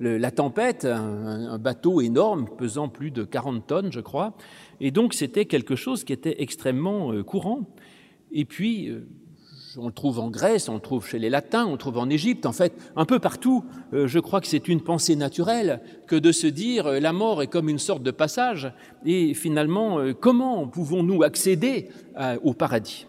la 0.00 0.30
tempête, 0.30 0.84
un, 0.84 1.58
bateau 1.58 2.00
énorme 2.00 2.46
pesant 2.58 2.88
plus 2.88 3.10
de 3.10 3.24
40 3.24 3.66
tonnes, 3.66 3.92
je 3.92 4.00
crois. 4.00 4.34
Et 4.80 4.90
donc 4.90 5.14
c'était 5.14 5.46
quelque 5.46 5.74
chose 5.74 6.04
qui 6.04 6.12
était 6.12 6.42
extrêmement 6.42 7.12
euh, 7.12 7.22
courant. 7.24 7.66
Et 8.32 8.44
puis, 8.44 8.92
on 9.78 9.86
le 9.86 9.92
trouve 9.92 10.18
en 10.18 10.30
Grèce, 10.30 10.68
on 10.68 10.74
le 10.74 10.80
trouve 10.80 11.06
chez 11.06 11.18
les 11.18 11.30
Latins, 11.30 11.66
on 11.66 11.72
le 11.72 11.78
trouve 11.78 11.98
en 11.98 12.08
Égypte, 12.08 12.46
en 12.46 12.52
fait, 12.52 12.72
un 12.96 13.04
peu 13.04 13.18
partout. 13.18 13.64
Euh, 13.92 14.06
je 14.06 14.18
crois 14.18 14.40
que 14.40 14.46
c'est 14.46 14.68
une 14.68 14.80
pensée 14.80 15.16
naturelle 15.16 15.80
que 16.06 16.16
de 16.16 16.32
se 16.32 16.46
dire 16.46 16.86
euh, 16.86 17.00
la 17.00 17.12
mort 17.12 17.42
est 17.42 17.46
comme 17.46 17.68
une 17.68 17.78
sorte 17.78 18.02
de 18.02 18.10
passage, 18.10 18.72
et 19.04 19.34
finalement, 19.34 19.98
euh, 19.98 20.12
comment 20.12 20.66
pouvons-nous 20.66 21.22
accéder 21.22 21.88
au 22.42 22.54
paradis? 22.54 23.06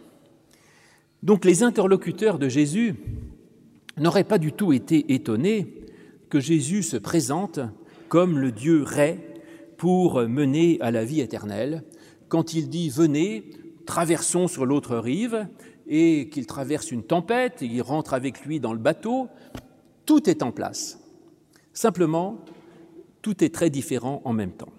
Donc 1.24 1.46
les 1.46 1.64
interlocuteurs 1.64 2.40
de 2.40 2.50
Jésus 2.50 2.96
n'auraient 3.98 4.24
pas 4.24 4.38
du 4.38 4.54
tout 4.54 4.74
été 4.74 5.14
étonnés 5.14 5.76
que 6.30 6.40
Jésus 6.40 6.84
se 6.84 6.98
présente 6.98 7.60
comme 8.10 8.38
le 8.40 8.52
Dieu 8.52 8.84
Ré 8.84 9.20
pour 9.78 10.22
mener 10.22 10.78
à 10.82 10.92
la 10.92 11.04
vie 11.04 11.22
éternelle. 11.22 11.84
Quand 12.30 12.54
il 12.54 12.70
dit 12.70 12.90
venez, 12.90 13.50
traversons 13.86 14.48
sur 14.48 14.66
l'autre 14.66 14.98
rive, 14.98 15.48
et 15.94 16.30
qu'il 16.30 16.48
traverse 16.48 16.90
une 16.90 17.04
tempête, 17.04 17.62
et 17.62 17.66
il 17.66 17.82
rentre 17.82 18.14
avec 18.14 18.46
lui 18.46 18.62
dans 18.62 18.72
le 18.72 18.80
bateau, 18.80 19.28
tout 20.06 20.30
est 20.30 20.42
en 20.42 20.54
place. 20.54 20.98
Simplement, 21.74 22.40
tout 23.22 23.44
est 23.44 23.54
très 23.54 23.70
différent 23.70 24.22
en 24.24 24.32
même 24.32 24.54
temps. 24.54 24.72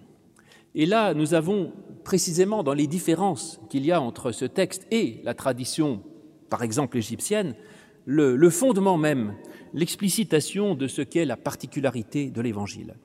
Et 0.73 0.87
là, 0.87 1.13
nous 1.13 1.35
avons 1.35 1.71
précisément 2.03 2.63
dans 2.63 2.73
les 2.73 2.87
différences 2.87 3.61
qu'il 3.69 3.85
y 3.85 3.91
a 3.91 4.01
entre 4.01 4.31
ce 4.31 4.45
texte 4.45 4.87
et 4.89 5.21
la 5.23 5.35
tradition, 5.35 6.01
par 6.49 6.63
exemple 6.63 6.97
égyptienne, 6.97 7.55
le, 8.05 8.35
le 8.35 8.49
fondement 8.49 8.97
même, 8.97 9.35
l'explicitation 9.75 10.73
de 10.73 10.87
ce 10.87 11.03
qu'est 11.03 11.25
la 11.25 11.37
particularité 11.37 12.31
de 12.31 12.41
l'Évangile. 12.41 12.95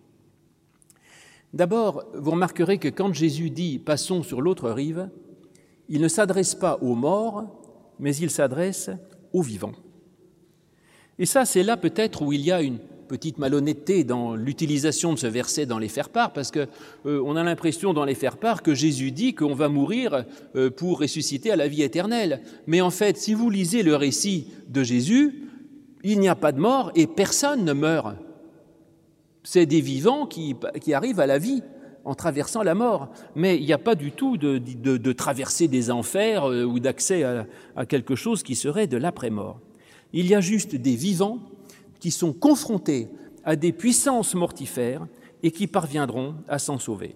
D'abord, 1.53 2.05
vous 2.15 2.31
remarquerez 2.31 2.79
que 2.79 2.89
quand 2.89 3.13
Jésus 3.13 3.51
dit⁇ 3.51 3.79
Passons 3.85 4.23
sur 4.23 4.41
l'autre 4.41 4.71
rive⁇ 4.71 5.11
il 5.91 6.03
ne 6.03 6.09
s'adresse 6.09 6.55
pas 6.55 6.79
aux 6.83 6.95
morts, 6.95 7.58
mais 7.99 8.15
il 8.17 8.31
s'adresse 8.31 8.91
aux 9.33 9.43
vivants. 9.43 9.73
Et 11.19 11.27
ça, 11.27 11.45
c'est 11.45 11.63
là 11.63 11.77
peut-être 11.77 12.23
où 12.23 12.33
il 12.33 12.43
y 12.43 12.53
a 12.53 12.63
une 12.63 12.79
petite 13.09 13.39
malhonnêteté 13.39 14.05
dans 14.05 14.37
l'utilisation 14.37 15.15
de 15.15 15.19
ce 15.19 15.27
verset 15.27 15.67
dans 15.67 15.79
les 15.79 15.89
faire-part, 15.89 16.33
parce 16.33 16.51
qu'on 16.51 16.67
euh, 17.07 17.35
a 17.35 17.43
l'impression 17.43 17.95
dans 17.95 18.05
les 18.05 18.15
faire-part 18.15 18.63
que 18.63 18.75
Jésus 18.75 19.11
dit 19.11 19.35
qu'on 19.35 19.55
va 19.55 19.69
mourir 19.69 20.25
euh, 20.55 20.71
pour 20.71 21.01
ressusciter 21.01 21.51
à 21.51 21.57
la 21.57 21.69
vie 21.69 21.83
éternelle. 21.83 22.43
Mais 22.67 22.81
en 22.81 22.91
fait, 22.91 23.17
si 23.17 23.35
vous 23.35 23.51
lisez 23.51 23.83
le 23.83 23.97
récit 23.97 24.49
de 24.69 24.83
Jésus, 24.83 25.49
il 26.05 26.21
n'y 26.21 26.29
a 26.29 26.37
pas 26.37 26.53
de 26.53 26.61
mort 26.61 26.93
et 26.95 27.07
personne 27.07 27.65
ne 27.65 27.73
meurt. 27.73 28.15
C'est 29.43 29.67
des 29.67 29.81
vivants 29.81 30.27
qui 30.27 30.55
arrivent 30.93 31.21
à 31.21 31.27
la 31.27 31.39
vie 31.39 31.63
en 32.09 32.15
traversant 32.15 32.63
la 32.63 32.75
mort. 32.75 33.09
Mais 33.37 33.59
il 33.59 33.67
n'y 33.67 33.73
a 33.73 33.79
pas 33.79 33.95
du 33.95 34.13
tout 34.13 34.39
de, 34.39 34.57
de, 34.59 35.13
traverser 35.13 35.69
des 35.69 35.91
enfers 35.91 36.45
euh, 36.45 36.65
ou 36.65 36.81
d'accès 36.81 37.23
à, 37.23 37.87
quelque 37.87 38.15
chose 38.15 38.43
qui 38.43 38.55
serait 38.55 38.87
de 38.87 38.97
l'après-mort. 38.97 39.61
Il 40.15 40.27
y 40.27 40.35
a 40.35 40.41
juste 40.41 40.75
des 40.75 40.97
vivants 40.97 41.39
qui 42.01 42.11
sont 42.11 42.33
confrontés 42.33 43.09
à 43.45 43.57
des 43.57 43.73
puissances 43.73 44.35
mortifères 44.35 45.07
et 45.43 45.51
qui 45.51 45.67
parviendront 45.67 46.35
à 46.49 46.59
s'en 46.59 46.79
sauver. 46.79 47.15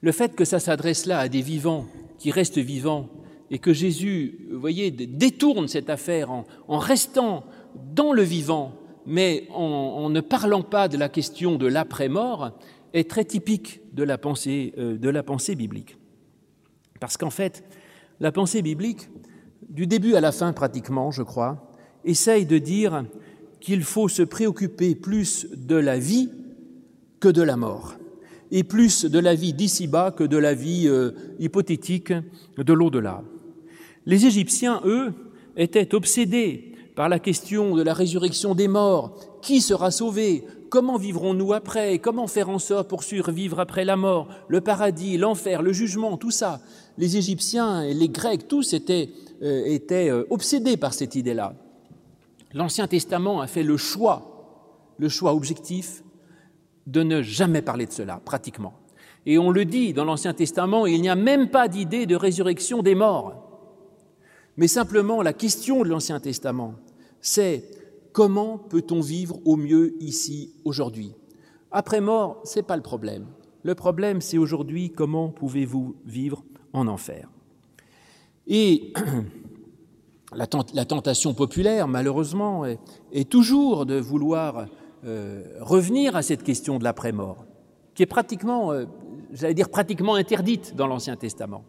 Le 0.00 0.10
fait 0.10 0.34
que 0.34 0.44
ça 0.44 0.58
s'adresse 0.58 1.06
là 1.06 1.20
à 1.20 1.28
des 1.28 1.42
vivants 1.42 1.86
qui 2.18 2.32
restent 2.32 2.58
vivants 2.58 3.08
et 3.52 3.60
que 3.60 3.72
Jésus, 3.72 4.48
vous 4.50 4.58
voyez, 4.58 4.90
détourne 4.90 5.68
cette 5.68 5.90
affaire 5.90 6.32
en, 6.32 6.44
restant 6.78 7.44
dans 7.94 8.12
le 8.12 8.22
vivant, 8.22 8.72
mais 9.06 9.46
en, 9.54 10.10
ne 10.10 10.20
parlant 10.20 10.62
pas 10.62 10.88
de 10.88 10.96
la 10.96 11.08
question 11.08 11.54
de 11.54 11.66
l'après-mort, 11.66 12.52
est 12.92 13.08
très 13.08 13.24
typique 13.24 13.80
de 13.92 14.02
la 14.02 14.18
pensée, 14.18 14.74
euh, 14.78 14.98
de 14.98 15.08
la 15.08 15.22
pensée 15.22 15.54
biblique. 15.54 15.96
Parce 17.00 17.16
qu'en 17.16 17.30
fait, 17.30 17.64
la 18.20 18.32
pensée 18.32 18.62
biblique, 18.62 19.08
du 19.68 19.86
début 19.86 20.14
à 20.14 20.20
la 20.20 20.32
fin 20.32 20.52
pratiquement, 20.52 21.10
je 21.10 21.22
crois, 21.22 21.72
essaye 22.04 22.46
de 22.46 22.58
dire 22.58 23.04
qu'il 23.60 23.84
faut 23.84 24.08
se 24.08 24.22
préoccuper 24.22 24.94
plus 24.94 25.46
de 25.52 25.76
la 25.76 25.98
vie 25.98 26.30
que 27.20 27.28
de 27.28 27.42
la 27.42 27.56
mort, 27.56 27.94
et 28.50 28.64
plus 28.64 29.04
de 29.04 29.18
la 29.18 29.34
vie 29.34 29.52
d'ici-bas 29.52 30.10
que 30.10 30.24
de 30.24 30.36
la 30.36 30.54
vie 30.54 30.86
euh, 30.86 31.12
hypothétique 31.38 32.12
de 32.56 32.72
l'au-delà. 32.72 33.22
Les 34.04 34.26
Égyptiens, 34.26 34.80
eux, 34.84 35.12
étaient 35.56 35.94
obsédés 35.94 36.72
par 36.94 37.08
la 37.08 37.18
question 37.18 37.74
de 37.74 37.82
la 37.82 37.94
résurrection 37.94 38.54
des 38.54 38.68
morts. 38.68 39.38
Qui 39.42 39.60
sera 39.60 39.90
sauvé 39.90 40.44
Comment 40.72 40.96
vivrons-nous 40.96 41.52
après 41.52 41.98
Comment 41.98 42.26
faire 42.26 42.48
en 42.48 42.58
sorte 42.58 42.88
pour 42.88 43.04
survivre 43.04 43.60
après 43.60 43.84
la 43.84 43.94
mort 43.94 44.28
Le 44.48 44.62
paradis, 44.62 45.18
l'enfer, 45.18 45.60
le 45.60 45.70
jugement, 45.70 46.16
tout 46.16 46.30
ça? 46.30 46.62
Les 46.96 47.18
Égyptiens 47.18 47.82
et 47.82 47.92
les 47.92 48.08
Grecs, 48.08 48.48
tous 48.48 48.72
étaient, 48.72 49.10
euh, 49.42 49.78
euh, 49.90 50.24
obsédés 50.30 50.78
par 50.78 50.94
cette 50.94 51.14
idée-là. 51.14 51.52
L'Ancien 52.54 52.88
Testament 52.88 53.42
a 53.42 53.48
fait 53.48 53.62
le 53.62 53.76
choix, 53.76 54.94
le 54.96 55.10
choix 55.10 55.34
objectif, 55.34 56.02
de 56.86 57.02
ne 57.02 57.20
jamais 57.20 57.60
parler 57.60 57.84
de 57.84 57.92
cela, 57.92 58.22
pratiquement. 58.24 58.72
Et 59.26 59.36
on 59.36 59.50
le 59.50 59.66
dit 59.66 59.92
dans 59.92 60.06
l'Ancien 60.06 60.32
Testament, 60.32 60.86
il 60.86 61.02
n'y 61.02 61.10
a 61.10 61.16
même 61.16 61.50
pas 61.50 61.68
d'idée 61.68 62.06
de 62.06 62.16
résurrection 62.16 62.82
des 62.82 62.94
morts. 62.94 63.60
Mais 64.56 64.68
simplement, 64.68 65.20
la 65.20 65.34
question 65.34 65.82
de 65.82 65.90
l'Ancien 65.90 66.18
Testament, 66.18 66.76
c'est 67.20 67.81
Comment 68.12 68.58
peut-on 68.58 69.00
vivre 69.00 69.38
au 69.46 69.56
mieux 69.56 69.96
ici, 70.02 70.54
aujourd'hui? 70.64 71.14
Après 71.70 72.00
mort, 72.00 72.40
ce 72.44 72.58
n'est 72.58 72.62
pas 72.62 72.76
le 72.76 72.82
problème. 72.82 73.26
Le 73.62 73.74
problème, 73.74 74.20
c'est 74.20 74.38
aujourd'hui 74.38 74.90
comment 74.90 75.30
pouvez-vous 75.30 75.96
vivre 76.04 76.44
en 76.74 76.86
enfer? 76.88 77.30
Et 78.46 78.92
la, 80.34 80.46
tentation 80.46 81.32
populaire, 81.32 81.88
malheureusement, 81.88 82.64
est, 82.66 83.28
toujours 83.30 83.86
de 83.86 83.98
vouloir 83.98 84.66
euh, 85.06 85.44
revenir 85.60 86.14
à 86.14 86.22
cette 86.22 86.42
question 86.42 86.78
de 86.78 86.84
l'après-mort, 86.84 87.46
qui 87.94 88.02
est 88.02 88.06
pratiquement, 88.06 88.72
euh, 88.72 88.84
j'allais 89.32 89.54
dire 89.54 89.70
pratiquement 89.70 90.16
interdite 90.16 90.76
dans 90.76 90.86
l'Ancien 90.86 91.16
Testament. 91.16 91.64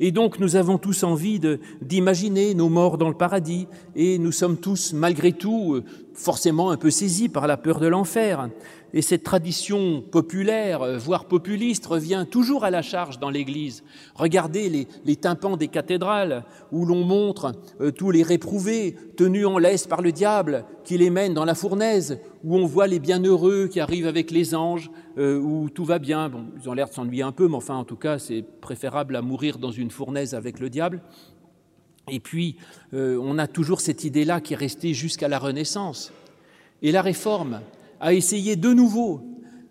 Et 0.00 0.12
donc 0.12 0.38
nous 0.38 0.56
avons 0.56 0.78
tous 0.78 1.02
envie 1.02 1.40
d'imaginer 1.80 2.54
nos 2.54 2.68
morts 2.68 2.98
dans 2.98 3.08
le 3.08 3.14
paradis, 3.14 3.66
et 3.94 4.18
nous 4.18 4.32
sommes 4.32 4.58
tous, 4.58 4.92
malgré 4.92 5.32
tout, 5.32 5.74
euh, 5.74 5.84
forcément 6.16 6.70
un 6.70 6.76
peu 6.76 6.90
saisis 6.90 7.28
par 7.28 7.46
la 7.46 7.56
peur 7.56 7.78
de 7.78 7.86
l'enfer. 7.86 8.48
Et 8.92 9.02
cette 9.02 9.24
tradition 9.24 10.00
populaire, 10.00 10.82
euh, 10.82 10.96
voire 10.96 11.26
populiste, 11.26 11.86
revient 11.86 12.24
toujours 12.30 12.64
à 12.64 12.70
la 12.70 12.82
charge 12.82 13.18
dans 13.18 13.30
l'Église. 13.30 13.84
Regardez 14.14 14.68
les, 14.70 14.88
les, 15.04 15.16
tympans 15.16 15.56
des 15.56 15.68
cathédrales, 15.68 16.44
où 16.72 16.86
l'on 16.86 17.04
montre 17.04 17.52
euh, 17.80 17.90
tous 17.90 18.10
les 18.10 18.22
réprouvés, 18.22 18.96
tenus 19.16 19.46
en 19.46 19.58
laisse 19.58 19.86
par 19.86 20.02
le 20.02 20.12
diable, 20.12 20.64
qui 20.84 20.96
les 20.96 21.10
mène 21.10 21.34
dans 21.34 21.44
la 21.44 21.54
fournaise, 21.54 22.20
où 22.44 22.56
on 22.56 22.64
voit 22.64 22.86
les 22.86 23.00
bienheureux 23.00 23.66
qui 23.66 23.80
arrivent 23.80 24.06
avec 24.06 24.30
les 24.30 24.54
anges, 24.54 24.90
euh, 25.18 25.38
où 25.38 25.68
tout 25.68 25.84
va 25.84 25.98
bien. 25.98 26.28
Bon, 26.28 26.44
ils 26.60 26.68
ont 26.68 26.72
l'air 26.72 26.88
de 26.88 26.94
s'ennuyer 26.94 27.22
un 27.22 27.32
peu, 27.32 27.48
mais 27.48 27.56
enfin, 27.56 27.74
en 27.74 27.84
tout 27.84 27.96
cas, 27.96 28.18
c'est 28.18 28.42
préférable 28.60 29.16
à 29.16 29.22
mourir 29.22 29.58
dans 29.58 29.72
une 29.72 29.90
fournaise 29.90 30.34
avec 30.34 30.60
le 30.60 30.70
diable. 30.70 31.02
Et 32.08 32.20
puis, 32.20 32.56
euh, 32.94 33.18
on 33.20 33.38
a 33.38 33.46
toujours 33.46 33.80
cette 33.80 34.04
idée-là 34.04 34.40
qui 34.40 34.52
est 34.54 34.56
restée 34.56 34.94
jusqu'à 34.94 35.28
la 35.28 35.38
Renaissance. 35.38 36.12
Et 36.82 36.92
la 36.92 37.02
Réforme 37.02 37.60
a 38.00 38.14
essayé 38.14 38.56
de 38.56 38.72
nouveau 38.72 39.22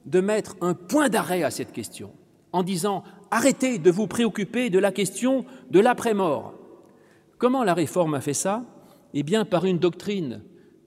de 0.05 0.19
mettre 0.19 0.55
un 0.61 0.73
point 0.73 1.09
d'arrêt 1.09 1.43
à 1.43 1.51
cette 1.51 1.71
question, 1.71 2.11
en 2.51 2.63
disant 2.63 3.03
arrêtez 3.31 3.77
de 3.77 3.91
vous 3.91 4.07
préoccuper 4.07 4.69
de 4.69 4.79
la 4.79 4.91
question 4.91 5.45
de 5.71 5.79
l'après-mort. 5.79 6.53
Comment 7.37 7.63
la 7.63 7.73
Réforme 7.73 8.15
a 8.15 8.21
fait 8.21 8.33
ça? 8.33 8.65
Eh 9.13 9.23
bien, 9.23 9.45
par 9.45 9.65
une 9.65 9.79
doctrine 9.79 10.41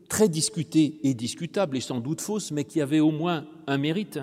très 0.08 0.28
discutée 0.28 0.98
et 1.02 1.14
discutable 1.14 1.76
et 1.76 1.80
sans 1.80 2.00
doute 2.00 2.20
fausse, 2.20 2.50
mais 2.50 2.64
qui 2.64 2.80
avait 2.80 3.00
au 3.00 3.10
moins 3.10 3.46
un 3.66 3.78
mérite, 3.78 4.20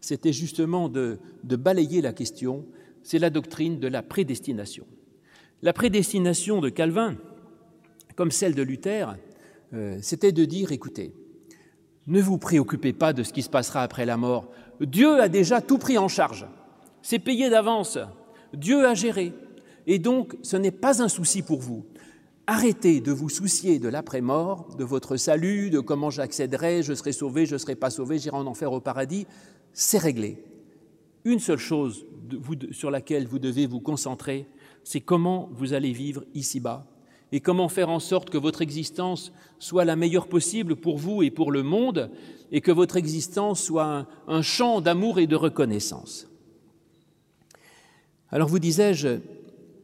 c'était 0.00 0.32
justement 0.32 0.88
de, 0.88 1.18
de 1.44 1.56
balayer 1.56 2.00
la 2.00 2.12
question, 2.12 2.64
c'est 3.02 3.18
la 3.18 3.30
doctrine 3.30 3.78
de 3.78 3.88
la 3.88 4.02
prédestination. 4.02 4.86
La 5.62 5.72
prédestination 5.72 6.60
de 6.60 6.68
Calvin, 6.68 7.16
comme 8.14 8.30
celle 8.30 8.54
de 8.54 8.62
Luther, 8.62 9.16
euh, 9.72 9.98
c'était 10.02 10.32
de 10.32 10.44
dire, 10.44 10.70
écoutez, 10.70 11.14
ne 12.06 12.20
vous 12.20 12.36
préoccupez 12.36 12.92
pas 12.92 13.12
de 13.12 13.22
ce 13.22 13.32
qui 13.32 13.42
se 13.42 13.48
passera 13.48 13.82
après 13.82 14.04
la 14.04 14.18
mort. 14.18 14.50
Dieu 14.80 15.20
a 15.20 15.28
déjà 15.28 15.62
tout 15.62 15.78
pris 15.78 15.96
en 15.96 16.08
charge. 16.08 16.46
C'est 17.00 17.18
payé 17.18 17.48
d'avance. 17.48 17.98
Dieu 18.52 18.86
a 18.86 18.94
géré. 18.94 19.32
Et 19.86 19.98
donc, 19.98 20.36
ce 20.42 20.56
n'est 20.56 20.70
pas 20.70 21.02
un 21.02 21.08
souci 21.08 21.42
pour 21.42 21.60
vous. 21.60 21.86
Arrêtez 22.46 23.00
de 23.00 23.10
vous 23.10 23.28
soucier 23.28 23.78
de 23.78 23.88
l'après-mort, 23.88 24.76
de 24.76 24.84
votre 24.84 25.16
salut, 25.16 25.70
de 25.70 25.80
comment 25.80 26.10
j'accéderai, 26.10 26.82
je 26.82 26.92
serai 26.92 27.12
sauvé, 27.12 27.46
je 27.46 27.54
ne 27.54 27.58
serai 27.58 27.74
pas 27.74 27.90
sauvé, 27.90 28.18
j'irai 28.18 28.36
en 28.36 28.46
enfer 28.46 28.70
au 28.72 28.80
paradis. 28.80 29.26
C'est 29.72 29.98
réglé. 29.98 30.44
Une 31.24 31.40
seule 31.40 31.58
chose 31.58 32.06
sur 32.70 32.90
laquelle 32.90 33.26
vous 33.26 33.40
devez 33.40 33.66
vous 33.66 33.80
concentrer, 33.80 34.46
c'est 34.86 35.00
comment 35.00 35.48
vous 35.52 35.72
allez 35.72 35.90
vivre 35.90 36.22
ici-bas 36.32 36.86
et 37.32 37.40
comment 37.40 37.68
faire 37.68 37.90
en 37.90 37.98
sorte 37.98 38.30
que 38.30 38.38
votre 38.38 38.62
existence 38.62 39.32
soit 39.58 39.84
la 39.84 39.96
meilleure 39.96 40.28
possible 40.28 40.76
pour 40.76 40.96
vous 40.96 41.24
et 41.24 41.32
pour 41.32 41.50
le 41.50 41.64
monde, 41.64 42.08
et 42.52 42.60
que 42.60 42.70
votre 42.70 42.96
existence 42.96 43.60
soit 43.60 44.06
un, 44.28 44.42
champ 44.42 44.80
d'amour 44.80 45.18
et 45.18 45.26
de 45.26 45.34
reconnaissance. 45.34 46.28
Alors 48.30 48.46
vous 48.46 48.60
disais-je, 48.60 49.18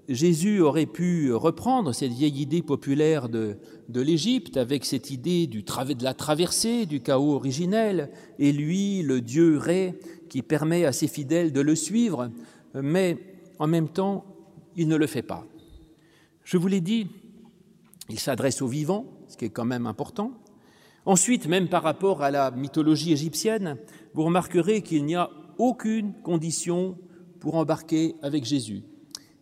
Jésus 0.08 0.60
aurait 0.60 0.86
pu 0.86 1.32
reprendre 1.32 1.92
cette 1.92 2.12
vieille 2.12 2.40
idée 2.40 2.62
populaire 2.62 3.28
de, 3.28 3.56
l'Égypte 3.92 4.56
avec 4.56 4.84
cette 4.84 5.10
idée 5.10 5.48
de 5.48 6.04
la 6.04 6.14
traversée, 6.14 6.86
du 6.86 7.00
chaos 7.00 7.34
originel, 7.34 8.12
et 8.38 8.52
lui, 8.52 9.02
le 9.02 9.20
Dieu 9.20 9.58
Ré, 9.58 9.98
qui 10.28 10.42
permet 10.42 10.84
à 10.84 10.92
ses 10.92 11.08
fidèles 11.08 11.52
de 11.52 11.60
le 11.60 11.74
suivre, 11.74 12.30
mais 12.72 13.18
en 13.58 13.66
même 13.66 13.88
temps, 13.88 14.31
il 14.76 14.88
ne 14.88 14.96
le 14.96 15.06
fait 15.06 15.22
pas. 15.22 15.46
Je 16.44 16.56
vous 16.56 16.68
l'ai 16.68 16.80
dit, 16.80 17.08
il 18.08 18.18
s'adresse 18.18 18.62
aux 18.62 18.68
vivants, 18.68 19.06
ce 19.28 19.36
qui 19.36 19.44
est 19.44 19.50
quand 19.50 19.64
même 19.64 19.86
important. 19.86 20.32
Ensuite, 21.04 21.46
même 21.46 21.68
par 21.68 21.82
rapport 21.82 22.22
à 22.22 22.30
la 22.30 22.50
mythologie 22.50 23.12
égyptienne, 23.12 23.76
vous 24.14 24.24
remarquerez 24.24 24.82
qu'il 24.82 25.04
n'y 25.04 25.14
a 25.14 25.30
aucune 25.58 26.14
condition 26.22 26.96
pour 27.40 27.56
embarquer 27.56 28.14
avec 28.22 28.44
Jésus. 28.44 28.82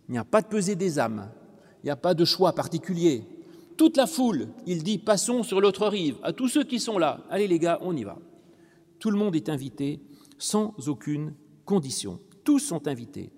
Il 0.09 0.13
n'y 0.13 0.19
a 0.19 0.25
pas 0.25 0.43
de 0.43 0.47
pesée 0.47 0.75
des 0.75 0.99
âmes, 0.99 1.31
il 1.83 1.87
n'y 1.87 1.91
a 1.91 1.97
pas 1.97 2.15
de 2.15 2.25
choix 2.25 2.55
particulier. 2.55 3.25
Toute 3.77 3.97
la 3.97 4.07
foule, 4.07 4.49
il 4.67 4.83
dit, 4.83 4.99
passons 4.99 5.43
sur 5.43 5.61
l'autre 5.61 5.87
rive, 5.87 6.17
à 6.23 6.33
tous 6.33 6.49
ceux 6.49 6.65
qui 6.65 6.81
sont 6.81 6.99
là, 6.99 7.25
allez 7.31 7.49
les 7.49 7.59
gars, 7.59 7.79
on 7.83 7.97
y 7.97 8.05
va. 8.05 8.19
Tout 8.99 9.11
le 9.11 9.19
monde 9.19 9.37
est 9.37 9.49
invité 9.49 10.01
sans 10.39 10.75
aucune 10.87 11.35
condition. 11.65 12.19
Tous 12.45 12.59
sont 12.59 12.89
invités. 12.89 13.33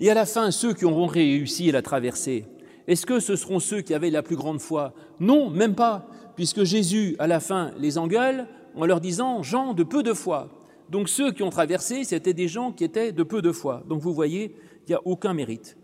Et 0.00 0.10
à 0.10 0.14
la 0.14 0.26
fin, 0.26 0.50
ceux 0.50 0.74
qui 0.74 0.84
auront 0.84 1.06
réussi 1.06 1.68
à 1.68 1.72
la 1.72 1.82
traversée, 1.82 2.46
est-ce 2.86 3.06
que 3.06 3.20
ce 3.20 3.36
seront 3.36 3.60
ceux 3.60 3.80
qui 3.80 3.94
avaient 3.94 4.10
la 4.10 4.22
plus 4.22 4.36
grande 4.36 4.60
foi? 4.60 4.92
Non, 5.20 5.50
même 5.50 5.74
pas, 5.74 6.08
puisque 6.36 6.64
Jésus, 6.64 7.16
à 7.18 7.26
la 7.26 7.40
fin, 7.40 7.70
les 7.78 7.96
engueule 7.96 8.46
en 8.74 8.86
leur 8.86 9.00
disant 9.00 9.42
Jean 9.42 9.72
de 9.72 9.84
peu 9.84 10.02
de 10.02 10.12
foi. 10.12 10.50
Donc 10.90 11.08
ceux 11.08 11.32
qui 11.32 11.42
ont 11.42 11.50
traversé, 11.50 12.04
c'était 12.04 12.34
des 12.34 12.48
gens 12.48 12.72
qui 12.72 12.84
étaient 12.84 13.12
de 13.12 13.22
peu 13.22 13.40
de 13.40 13.52
foi. 13.52 13.84
Donc 13.88 14.02
vous 14.02 14.12
voyez, 14.12 14.54
il 14.86 14.90
n'y 14.90 14.94
a 14.94 15.00
aucun 15.04 15.32
mérite. 15.32 15.78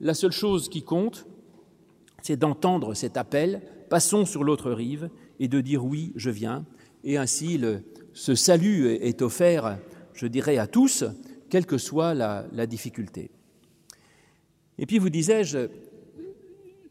La 0.00 0.14
seule 0.14 0.32
chose 0.32 0.68
qui 0.68 0.82
compte, 0.82 1.26
c'est 2.22 2.36
d'entendre 2.36 2.94
cet 2.94 3.16
appel, 3.16 3.62
passons 3.88 4.24
sur 4.24 4.44
l'autre 4.44 4.70
rive, 4.70 5.10
et 5.40 5.48
de 5.48 5.60
dire 5.60 5.84
oui, 5.84 6.12
je 6.14 6.30
viens. 6.30 6.64
Et 7.02 7.16
ainsi, 7.16 7.60
ce 8.12 8.34
salut 8.34 8.90
est 8.90 9.22
offert, 9.22 9.78
je 10.14 10.26
dirais, 10.26 10.58
à 10.58 10.68
tous, 10.68 11.04
quelle 11.52 11.66
que 11.66 11.76
soit 11.76 12.14
la, 12.14 12.66
difficulté. 12.66 13.30
Et 14.78 14.86
puis 14.86 14.98
vous 14.98 15.10
disais-je, 15.10 15.68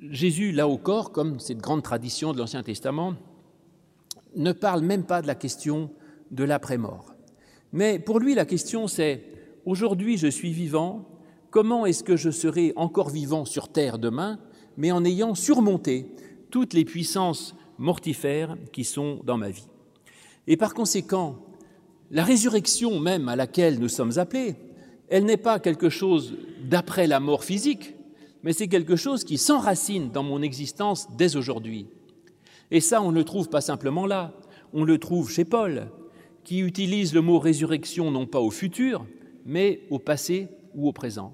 Jésus, 0.01 0.51
là 0.51 0.67
au 0.67 0.77
corps, 0.77 1.11
comme 1.11 1.39
cette 1.39 1.57
grande 1.57 1.81
tradition 1.81 2.31
de 2.31 2.37
l'Ancien 2.37 2.61
Testament, 2.61 3.15
ne 4.35 4.51
parle 4.51 4.81
même 4.81 5.03
pas 5.03 5.23
de 5.23 5.25
la 5.25 5.33
question 5.33 5.89
de 6.29 6.43
l'après-mort. 6.43 7.15
Mais 7.73 7.97
pour 7.97 8.19
lui, 8.19 8.35
la 8.35 8.45
question 8.45 8.85
c'est, 8.85 9.23
aujourd'hui 9.65 10.17
je 10.17 10.27
suis 10.27 10.51
vivant, 10.51 11.09
comment 11.49 11.87
est-ce 11.87 12.03
que 12.03 12.15
je 12.15 12.29
serai 12.29 12.71
encore 12.75 13.09
vivant 13.09 13.45
sur 13.45 13.67
terre 13.67 13.97
demain, 13.97 14.37
mais 14.77 14.91
en 14.91 15.03
ayant 15.03 15.33
surmonté 15.33 16.13
toutes 16.51 16.75
les 16.75 16.85
puissances 16.85 17.55
mortifères 17.79 18.55
qui 18.71 18.83
sont 18.83 19.21
dans 19.23 19.37
ma 19.37 19.49
vie? 19.49 19.67
Et 20.45 20.55
par 20.55 20.75
conséquent, 20.75 21.39
la 22.11 22.25
résurrection 22.25 22.99
même 22.99 23.29
à 23.29 23.37
laquelle 23.37 23.79
nous 23.79 23.87
sommes 23.87 24.19
appelés, 24.19 24.55
elle 25.07 25.25
n'est 25.25 25.37
pas 25.37 25.59
quelque 25.59 25.89
chose 25.89 26.35
d'après 26.63 27.07
la 27.07 27.21
mort 27.21 27.43
physique, 27.43 27.95
mais 28.43 28.53
c'est 28.53 28.67
quelque 28.67 28.97
chose 28.97 29.23
qui 29.23 29.37
s'enracine 29.37 30.11
dans 30.11 30.23
mon 30.23 30.41
existence 30.41 31.07
dès 31.17 31.37
aujourd'hui. 31.37 31.87
Et 32.69 32.81
ça, 32.81 33.01
on 33.01 33.11
ne 33.11 33.17
le 33.17 33.23
trouve 33.23 33.49
pas 33.49 33.61
simplement 33.61 34.05
là, 34.05 34.33
on 34.73 34.83
le 34.83 34.97
trouve 34.97 35.31
chez 35.31 35.45
Paul, 35.45 35.87
qui 36.43 36.59
utilise 36.59 37.13
le 37.13 37.21
mot 37.21 37.39
résurrection 37.39 38.11
non 38.11 38.25
pas 38.25 38.39
au 38.39 38.51
futur, 38.51 39.05
mais 39.45 39.81
au 39.89 39.99
passé 39.99 40.49
ou 40.75 40.87
au 40.87 40.93
présent. 40.93 41.33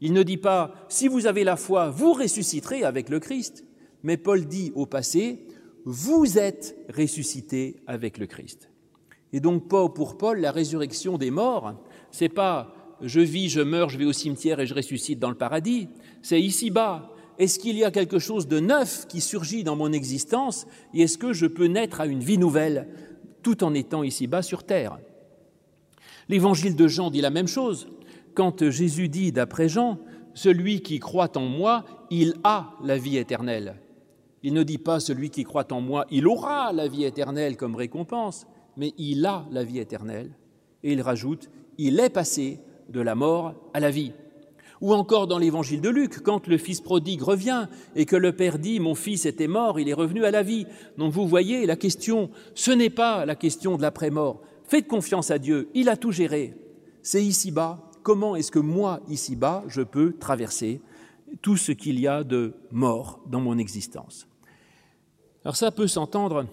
Il 0.00 0.12
ne 0.12 0.22
dit 0.22 0.36
pas 0.36 0.74
si 0.88 1.06
vous 1.08 1.26
avez 1.26 1.44
la 1.44 1.56
foi, 1.56 1.90
vous 1.90 2.12
ressusciterez 2.12 2.82
avec 2.82 3.08
le 3.08 3.20
Christ, 3.20 3.64
mais 4.02 4.16
Paul 4.16 4.46
dit 4.46 4.72
au 4.74 4.86
passé 4.86 5.44
vous 5.84 6.38
êtes 6.38 6.76
ressuscité 6.94 7.76
avec 7.86 8.18
le 8.18 8.26
Christ. 8.26 8.68
Et 9.32 9.40
donc 9.40 9.68
pour 9.68 10.16
Paul, 10.16 10.40
la 10.40 10.52
résurrection 10.52 11.18
des 11.18 11.30
morts, 11.30 11.74
c'est 12.10 12.28
pas 12.28 12.74
je 13.00 13.20
vis, 13.20 13.48
je 13.48 13.60
meurs, 13.60 13.90
je 13.90 13.98
vais 13.98 14.04
au 14.04 14.12
cimetière 14.12 14.60
et 14.60 14.66
je 14.66 14.74
ressuscite 14.74 15.18
dans 15.18 15.28
le 15.28 15.36
paradis. 15.36 15.88
C'est 16.22 16.40
ici-bas. 16.40 17.10
Est-ce 17.38 17.60
qu'il 17.60 17.76
y 17.76 17.84
a 17.84 17.92
quelque 17.92 18.18
chose 18.18 18.48
de 18.48 18.58
neuf 18.58 19.06
qui 19.06 19.20
surgit 19.20 19.62
dans 19.62 19.76
mon 19.76 19.92
existence 19.92 20.66
et 20.92 21.02
est-ce 21.02 21.18
que 21.18 21.32
je 21.32 21.46
peux 21.46 21.66
naître 21.66 22.00
à 22.00 22.06
une 22.06 22.20
vie 22.20 22.38
nouvelle 22.38 22.88
tout 23.42 23.62
en 23.62 23.74
étant 23.74 24.02
ici-bas 24.02 24.42
sur 24.42 24.64
terre? 24.64 24.98
L'évangile 26.28 26.74
de 26.74 26.88
Jean 26.88 27.10
dit 27.10 27.20
la 27.20 27.30
même 27.30 27.46
chose. 27.46 27.88
Quand 28.34 28.68
Jésus 28.68 29.08
dit, 29.08 29.30
d'après 29.30 29.68
Jean, 29.68 29.98
celui 30.34 30.82
qui 30.82 30.98
croit 30.98 31.36
en 31.36 31.46
moi, 31.46 31.84
il 32.10 32.34
a 32.42 32.74
la 32.82 32.98
vie 32.98 33.16
éternelle. 33.16 33.76
Il 34.42 34.52
ne 34.52 34.62
dit 34.62 34.78
pas 34.78 35.00
celui 35.00 35.30
qui 35.30 35.44
croit 35.44 35.72
en 35.72 35.80
moi, 35.80 36.06
il 36.10 36.26
aura 36.26 36.72
la 36.72 36.86
vie 36.88 37.04
éternelle 37.04 37.56
comme 37.56 37.74
récompense, 37.74 38.46
mais 38.78 38.94
il 38.96 39.26
a 39.26 39.44
la 39.50 39.64
vie 39.64 39.80
éternelle. 39.80 40.30
Et 40.82 40.92
il 40.92 41.02
rajoute, 41.02 41.50
il 41.76 42.00
est 42.00 42.08
passé 42.08 42.60
de 42.88 43.00
la 43.00 43.14
mort 43.14 43.54
à 43.74 43.80
la 43.80 43.90
vie. 43.90 44.12
Ou 44.80 44.94
encore 44.94 45.26
dans 45.26 45.38
l'évangile 45.38 45.80
de 45.80 45.88
Luc, 45.88 46.20
quand 46.22 46.46
le 46.46 46.56
fils 46.56 46.80
prodigue 46.80 47.20
revient 47.20 47.66
et 47.96 48.06
que 48.06 48.14
le 48.14 48.32
père 48.32 48.60
dit 48.60 48.78
Mon 48.78 48.94
fils 48.94 49.26
était 49.26 49.48
mort, 49.48 49.80
il 49.80 49.88
est 49.88 49.94
revenu 49.94 50.24
à 50.24 50.30
la 50.30 50.44
vie. 50.44 50.66
Donc 50.96 51.12
vous 51.12 51.26
voyez, 51.26 51.66
la 51.66 51.74
question, 51.74 52.30
ce 52.54 52.70
n'est 52.70 52.90
pas 52.90 53.26
la 53.26 53.34
question 53.34 53.76
de 53.76 53.82
l'après-mort. 53.82 54.40
Faites 54.62 54.86
confiance 54.86 55.32
à 55.32 55.38
Dieu, 55.38 55.68
il 55.74 55.88
a 55.88 55.96
tout 55.96 56.12
géré. 56.12 56.54
C'est 57.02 57.24
ici-bas. 57.24 57.90
Comment 58.04 58.36
est-ce 58.36 58.52
que 58.52 58.60
moi, 58.60 59.00
ici-bas, 59.08 59.64
je 59.66 59.82
peux 59.82 60.12
traverser 60.12 60.80
tout 61.42 61.56
ce 61.56 61.72
qu'il 61.72 61.98
y 61.98 62.06
a 62.06 62.22
de 62.22 62.54
mort 62.70 63.20
dans 63.26 63.40
mon 63.40 63.58
existence? 63.58 64.28
Alors 65.44 65.56
ça 65.56 65.72
peut 65.72 65.88
s'entendre 65.88 66.46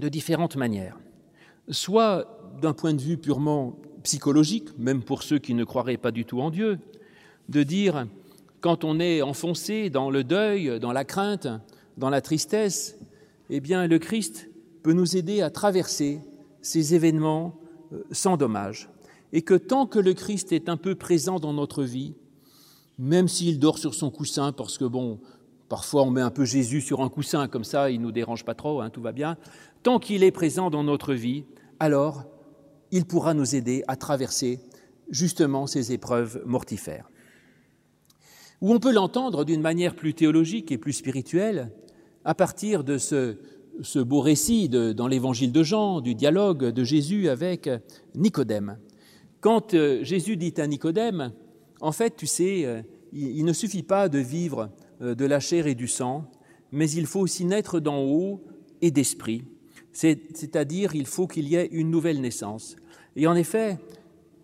de 0.00 0.08
différentes 0.08 0.56
manières. 0.56 0.98
Soit 1.68 2.26
d'un 2.60 2.72
point 2.72 2.94
de 2.94 3.00
vue 3.00 3.16
purement 3.16 3.76
psychologique, 4.02 4.68
même 4.78 5.02
pour 5.02 5.22
ceux 5.22 5.38
qui 5.38 5.54
ne 5.54 5.64
croiraient 5.64 5.96
pas 5.96 6.12
du 6.12 6.24
tout 6.24 6.40
en 6.40 6.50
Dieu, 6.50 6.78
de 7.48 7.62
dire, 7.62 8.06
quand 8.60 8.84
on 8.84 9.00
est 9.00 9.22
enfoncé 9.22 9.90
dans 9.90 10.10
le 10.10 10.24
deuil, 10.24 10.78
dans 10.80 10.92
la 10.92 11.04
crainte, 11.04 11.48
dans 11.96 12.10
la 12.10 12.20
tristesse, 12.20 12.98
eh 13.50 13.60
bien 13.60 13.86
le 13.86 13.98
Christ 13.98 14.48
peut 14.82 14.92
nous 14.92 15.16
aider 15.16 15.42
à 15.42 15.50
traverser 15.50 16.20
ces 16.62 16.94
événements 16.94 17.58
euh, 17.92 18.02
sans 18.10 18.36
dommage. 18.36 18.88
Et 19.32 19.42
que 19.42 19.54
tant 19.54 19.86
que 19.86 19.98
le 19.98 20.14
Christ 20.14 20.52
est 20.52 20.68
un 20.68 20.76
peu 20.76 20.94
présent 20.94 21.38
dans 21.38 21.52
notre 21.52 21.82
vie, 21.82 22.14
même 22.98 23.28
s'il 23.28 23.58
dort 23.58 23.78
sur 23.78 23.94
son 23.94 24.10
coussin, 24.10 24.52
parce 24.52 24.78
que 24.78 24.84
bon, 24.84 25.18
parfois 25.68 26.02
on 26.02 26.10
met 26.10 26.20
un 26.20 26.30
peu 26.30 26.44
Jésus 26.44 26.80
sur 26.80 27.02
un 27.02 27.08
coussin, 27.08 27.48
comme 27.48 27.64
ça 27.64 27.90
il 27.90 27.98
ne 27.98 28.04
nous 28.04 28.12
dérange 28.12 28.44
pas 28.44 28.54
trop, 28.54 28.80
hein, 28.80 28.90
tout 28.90 29.02
va 29.02 29.12
bien, 29.12 29.36
tant 29.82 29.98
qu'il 29.98 30.22
est 30.22 30.30
présent 30.30 30.70
dans 30.70 30.84
notre 30.84 31.12
vie, 31.12 31.44
alors 31.80 32.24
il 32.90 33.04
pourra 33.04 33.34
nous 33.34 33.54
aider 33.54 33.84
à 33.88 33.96
traverser 33.96 34.60
justement 35.10 35.66
ces 35.66 35.92
épreuves 35.92 36.42
mortifères. 36.46 37.10
Ou 38.60 38.72
on 38.72 38.80
peut 38.80 38.92
l'entendre 38.92 39.44
d'une 39.44 39.60
manière 39.60 39.94
plus 39.94 40.14
théologique 40.14 40.72
et 40.72 40.78
plus 40.78 40.94
spirituelle, 40.94 41.70
à 42.24 42.34
partir 42.34 42.84
de 42.84 42.98
ce, 42.98 43.36
beau 43.98 44.20
récit 44.20 44.68
dans 44.68 45.06
l'évangile 45.06 45.52
de 45.52 45.62
Jean, 45.62 46.00
du 46.00 46.14
dialogue 46.14 46.66
de 46.66 46.84
Jésus 46.84 47.28
avec 47.28 47.68
Nicodème. 48.14 48.78
Quand 49.40 49.74
euh, 49.74 50.02
Jésus 50.02 50.36
dit 50.36 50.54
à 50.56 50.66
Nicodème, 50.66 51.32
en 51.80 51.92
fait, 51.92 52.16
tu 52.16 52.26
sais, 52.26 52.64
euh, 52.64 52.82
il 53.12 53.44
ne 53.44 53.52
suffit 53.52 53.82
pas 53.82 54.08
de 54.08 54.18
vivre 54.18 54.70
euh, 55.02 55.14
de 55.14 55.24
la 55.24 55.38
chair 55.38 55.66
et 55.66 55.74
du 55.74 55.86
sang, 55.86 56.24
mais 56.72 56.90
il 56.90 57.06
faut 57.06 57.20
aussi 57.20 57.44
naître 57.44 57.78
d'en 57.78 58.02
haut 58.02 58.42
et 58.80 58.90
d'esprit. 58.90 59.44
C'est-à-dire, 59.96 60.94
il 60.94 61.06
faut 61.06 61.26
qu'il 61.26 61.48
y 61.48 61.54
ait 61.54 61.70
une 61.72 61.90
nouvelle 61.90 62.20
naissance. 62.20 62.76
Et 63.16 63.26
en 63.26 63.34
effet, 63.34 63.78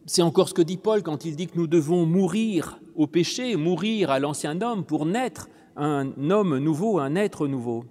c'est 0.07 0.23
encore 0.23 0.49
ce 0.49 0.55
que 0.55 0.63
dit 0.63 0.79
Paul 0.79 1.03
quand 1.03 1.27
il 1.27 1.37
dit 1.37 1.47
que 1.47 1.59
nous 1.59 1.67
devons 1.67 2.07
mourir 2.07 2.81
au 2.95 3.07
péché, 3.07 3.55
mourir 3.57 4.11
à 4.11 4.19
l'ancien 4.19 4.63
homme 4.63 4.83
pour 4.83 5.05
naître 5.05 5.51
un 5.77 6.31
homme 6.31 6.57
nouveau, 6.57 6.99
un 6.99 7.17
être 7.17 7.49
nouveau. 7.49 7.85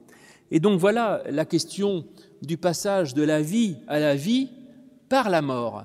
Et 0.49 0.59
donc 0.59 0.79
voilà 0.79 1.21
la 1.29 1.45
question 1.45 2.03
du 2.41 2.57
passage 2.57 3.13
de 3.13 3.21
la 3.21 3.43
vie 3.43 3.75
à 3.87 3.99
la 3.99 4.15
vie 4.15 4.49
par 5.07 5.29
la 5.29 5.43
mort. 5.43 5.83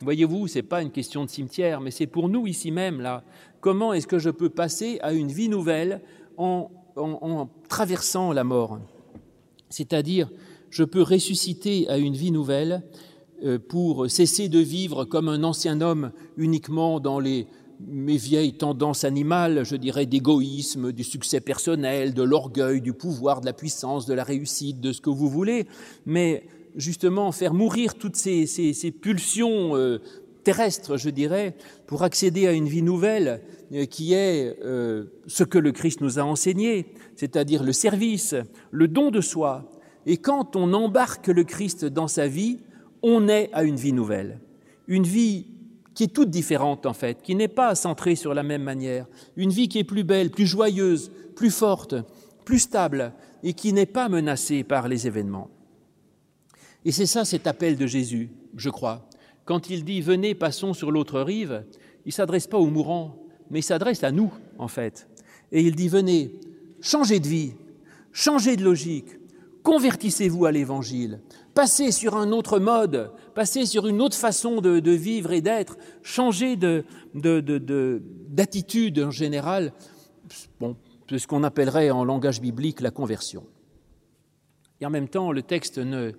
Voyez-vous, 0.00 0.46
ce 0.48 0.58
n'est 0.58 0.62
pas 0.62 0.80
une 0.80 0.90
question 0.90 1.26
de 1.26 1.30
cimetière, 1.30 1.82
mais 1.82 1.90
c'est 1.90 2.06
pour 2.06 2.30
nous 2.30 2.46
ici 2.46 2.70
même, 2.70 3.02
là. 3.02 3.22
Comment 3.60 3.92
est-ce 3.92 4.06
que 4.06 4.18
je 4.18 4.30
peux 4.30 4.48
passer 4.48 4.98
à 5.02 5.12
une 5.12 5.28
vie 5.28 5.50
nouvelle 5.50 6.00
en, 6.38 6.70
en 6.96 7.50
traversant 7.68 8.32
la 8.32 8.44
mort? 8.44 8.78
C'est-à-dire, 9.68 10.30
je 10.70 10.84
peux 10.84 11.02
ressusciter 11.02 11.88
à 11.88 11.98
une 11.98 12.14
vie 12.14 12.30
nouvelle 12.30 12.82
euh, 13.44 13.58
pour 13.58 14.10
cesser 14.10 14.48
de 14.48 14.58
vivre 14.58 15.04
comme 15.04 15.28
un 15.28 15.44
ancien 15.44 15.80
homme 15.80 16.10
uniquement 16.36 16.98
dans 16.98 17.20
les, 17.20 17.46
mes 17.86 18.16
vieilles 18.16 18.54
tendances 18.54 19.04
animales, 19.04 19.64
je 19.64 19.76
dirais 19.76 20.06
d'égoïsme, 20.06 20.90
du 20.90 21.04
succès 21.04 21.40
personnel, 21.40 22.14
de 22.14 22.22
l'orgueil, 22.24 22.80
du 22.80 22.92
pouvoir, 22.92 23.40
de 23.40 23.46
la 23.46 23.52
puissance, 23.52 24.06
de 24.06 24.14
la 24.14 24.24
réussite, 24.24 24.80
de 24.80 24.92
ce 24.92 25.00
que 25.00 25.10
vous 25.10 25.28
voulez, 25.28 25.66
mais 26.04 26.48
justement 26.74 27.30
faire 27.30 27.54
mourir 27.54 27.94
toutes 27.94 28.16
ces, 28.16 28.44
pulsions 29.00 29.76
euh, 29.76 30.00
terrestres, 30.42 30.96
je 30.96 31.10
dirais, 31.10 31.54
pour 31.86 32.02
accéder 32.02 32.48
à 32.48 32.52
une 32.52 32.68
vie 32.68 32.82
nouvelle 32.82 33.40
euh, 33.72 33.84
qui 33.84 34.14
est 34.14 34.56
ce 35.28 35.44
que 35.44 35.58
le 35.58 35.70
Christ 35.70 36.00
nous 36.00 36.18
a 36.18 36.22
enseigné, 36.22 36.86
c'est-à-dire 37.14 37.62
le 37.62 37.72
service, 37.72 38.34
le 38.72 38.88
don 38.88 39.12
de 39.12 39.20
soi. 39.20 39.70
Et 40.06 40.16
quand 40.16 40.56
on 40.56 40.72
embarque 40.72 41.28
le 41.28 41.44
Christ 41.44 41.84
dans 41.84 42.08
sa 42.08 42.28
vie, 42.28 42.58
on 43.02 43.28
est 43.28 43.50
à 43.52 43.64
une 43.64 43.76
vie 43.76 43.92
nouvelle, 43.92 44.40
une 44.86 45.04
vie 45.04 45.46
qui 45.94 46.04
est 46.04 46.14
toute 46.14 46.30
différente 46.30 46.86
en 46.86 46.92
fait, 46.92 47.22
qui 47.22 47.34
n'est 47.34 47.48
pas 47.48 47.74
centrée 47.74 48.14
sur 48.14 48.34
la 48.34 48.42
même 48.42 48.62
manière, 48.62 49.06
une 49.36 49.50
vie 49.50 49.68
qui 49.68 49.78
est 49.78 49.84
plus 49.84 50.04
belle, 50.04 50.30
plus 50.30 50.46
joyeuse, 50.46 51.10
plus 51.34 51.50
forte, 51.50 51.94
plus 52.44 52.60
stable 52.60 53.12
et 53.42 53.52
qui 53.52 53.72
n'est 53.72 53.86
pas 53.86 54.08
menacée 54.08 54.64
par 54.64 54.88
les 54.88 55.06
événements. 55.06 55.50
Et 56.84 56.92
c'est 56.92 57.06
ça 57.06 57.24
cet 57.24 57.46
appel 57.46 57.76
de 57.76 57.86
Jésus, 57.86 58.30
je 58.56 58.70
crois. 58.70 59.08
Quand 59.44 59.70
il 59.70 59.84
dit 59.84 60.00
Venez, 60.00 60.34
passons 60.34 60.72
sur 60.72 60.90
l'autre 60.90 61.20
rive, 61.20 61.64
il 62.04 62.08
ne 62.08 62.12
s'adresse 62.12 62.46
pas 62.46 62.58
aux 62.58 62.70
mourants, 62.70 63.16
mais 63.50 63.60
il 63.60 63.64
s'adresse 63.64 64.04
à 64.04 64.12
nous, 64.12 64.32
en 64.58 64.68
fait. 64.68 65.08
Et 65.52 65.62
il 65.62 65.74
dit 65.74 65.88
Venez, 65.88 66.32
changez 66.80 67.20
de 67.20 67.28
vie, 67.28 67.54
changez 68.12 68.56
de 68.56 68.64
logique, 68.64 69.18
convertissez-vous 69.62 70.46
à 70.46 70.52
l'Évangile, 70.52 71.20
passez 71.54 71.92
sur 71.92 72.16
un 72.16 72.32
autre 72.32 72.58
mode, 72.58 73.12
passez 73.34 73.66
sur 73.66 73.86
une 73.86 74.00
autre 74.00 74.16
façon 74.16 74.60
de, 74.60 74.90
vivre 74.90 75.32
et 75.32 75.40
d'être, 75.40 75.76
changez 76.02 76.56
d'attitude 76.56 78.94
de, 78.94 79.00
de, 79.00 79.06
en 79.06 79.10
général, 79.10 79.72
bon, 80.60 80.76
ce 81.10 81.26
qu'on 81.26 81.44
appellerait 81.44 81.90
en 81.90 82.04
langage 82.04 82.40
biblique 82.40 82.80
la 82.80 82.90
conversion. 82.90 83.44
Et 84.80 84.86
en 84.86 84.90
même 84.90 85.08
temps, 85.08 85.32
le 85.32 85.42
texte 85.42 85.78
ne, 85.78 86.12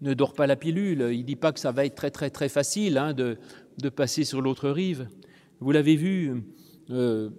dort 0.00 0.34
pas 0.34 0.46
la 0.46 0.56
pilule, 0.56 1.08
il 1.10 1.20
ne 1.20 1.24
dit 1.24 1.36
pas 1.36 1.52
que 1.52 1.60
ça 1.60 1.72
va 1.72 1.84
être 1.84 1.94
très 1.94 2.10
très 2.10 2.30
très 2.30 2.48
facile 2.48 2.98
hein, 2.98 3.12
de, 3.12 3.38
de, 3.78 3.88
passer 3.88 4.24
sur 4.24 4.40
l'autre 4.40 4.68
rive. 4.68 5.08
Vous 5.60 5.72
l'avez 5.72 5.96
vu, 5.96 6.44
euh, 6.90 7.30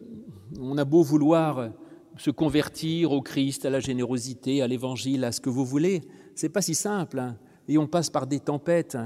on 0.60 0.78
a 0.78 0.86
beau 0.86 1.04
vouloir 1.04 1.70
se 2.18 2.32
convertir 2.32 3.12
au 3.12 3.22
Christ, 3.22 3.66
à 3.66 3.70
la 3.70 3.80
générosité, 3.80 4.62
à 4.62 4.68
l'évangile, 4.68 5.24
à 5.24 5.32
ce 5.32 5.42
que 5.42 5.50
vous 5.50 5.66
voulez. 5.66 6.02
C'est 6.36 6.50
pas 6.50 6.62
si 6.62 6.76
simple. 6.76 7.20
Hein. 7.20 7.38
Et 7.68 7.78
on 7.78 7.88
passe 7.88 8.10
par 8.10 8.28
des 8.28 8.40
tempêtes. 8.40 8.98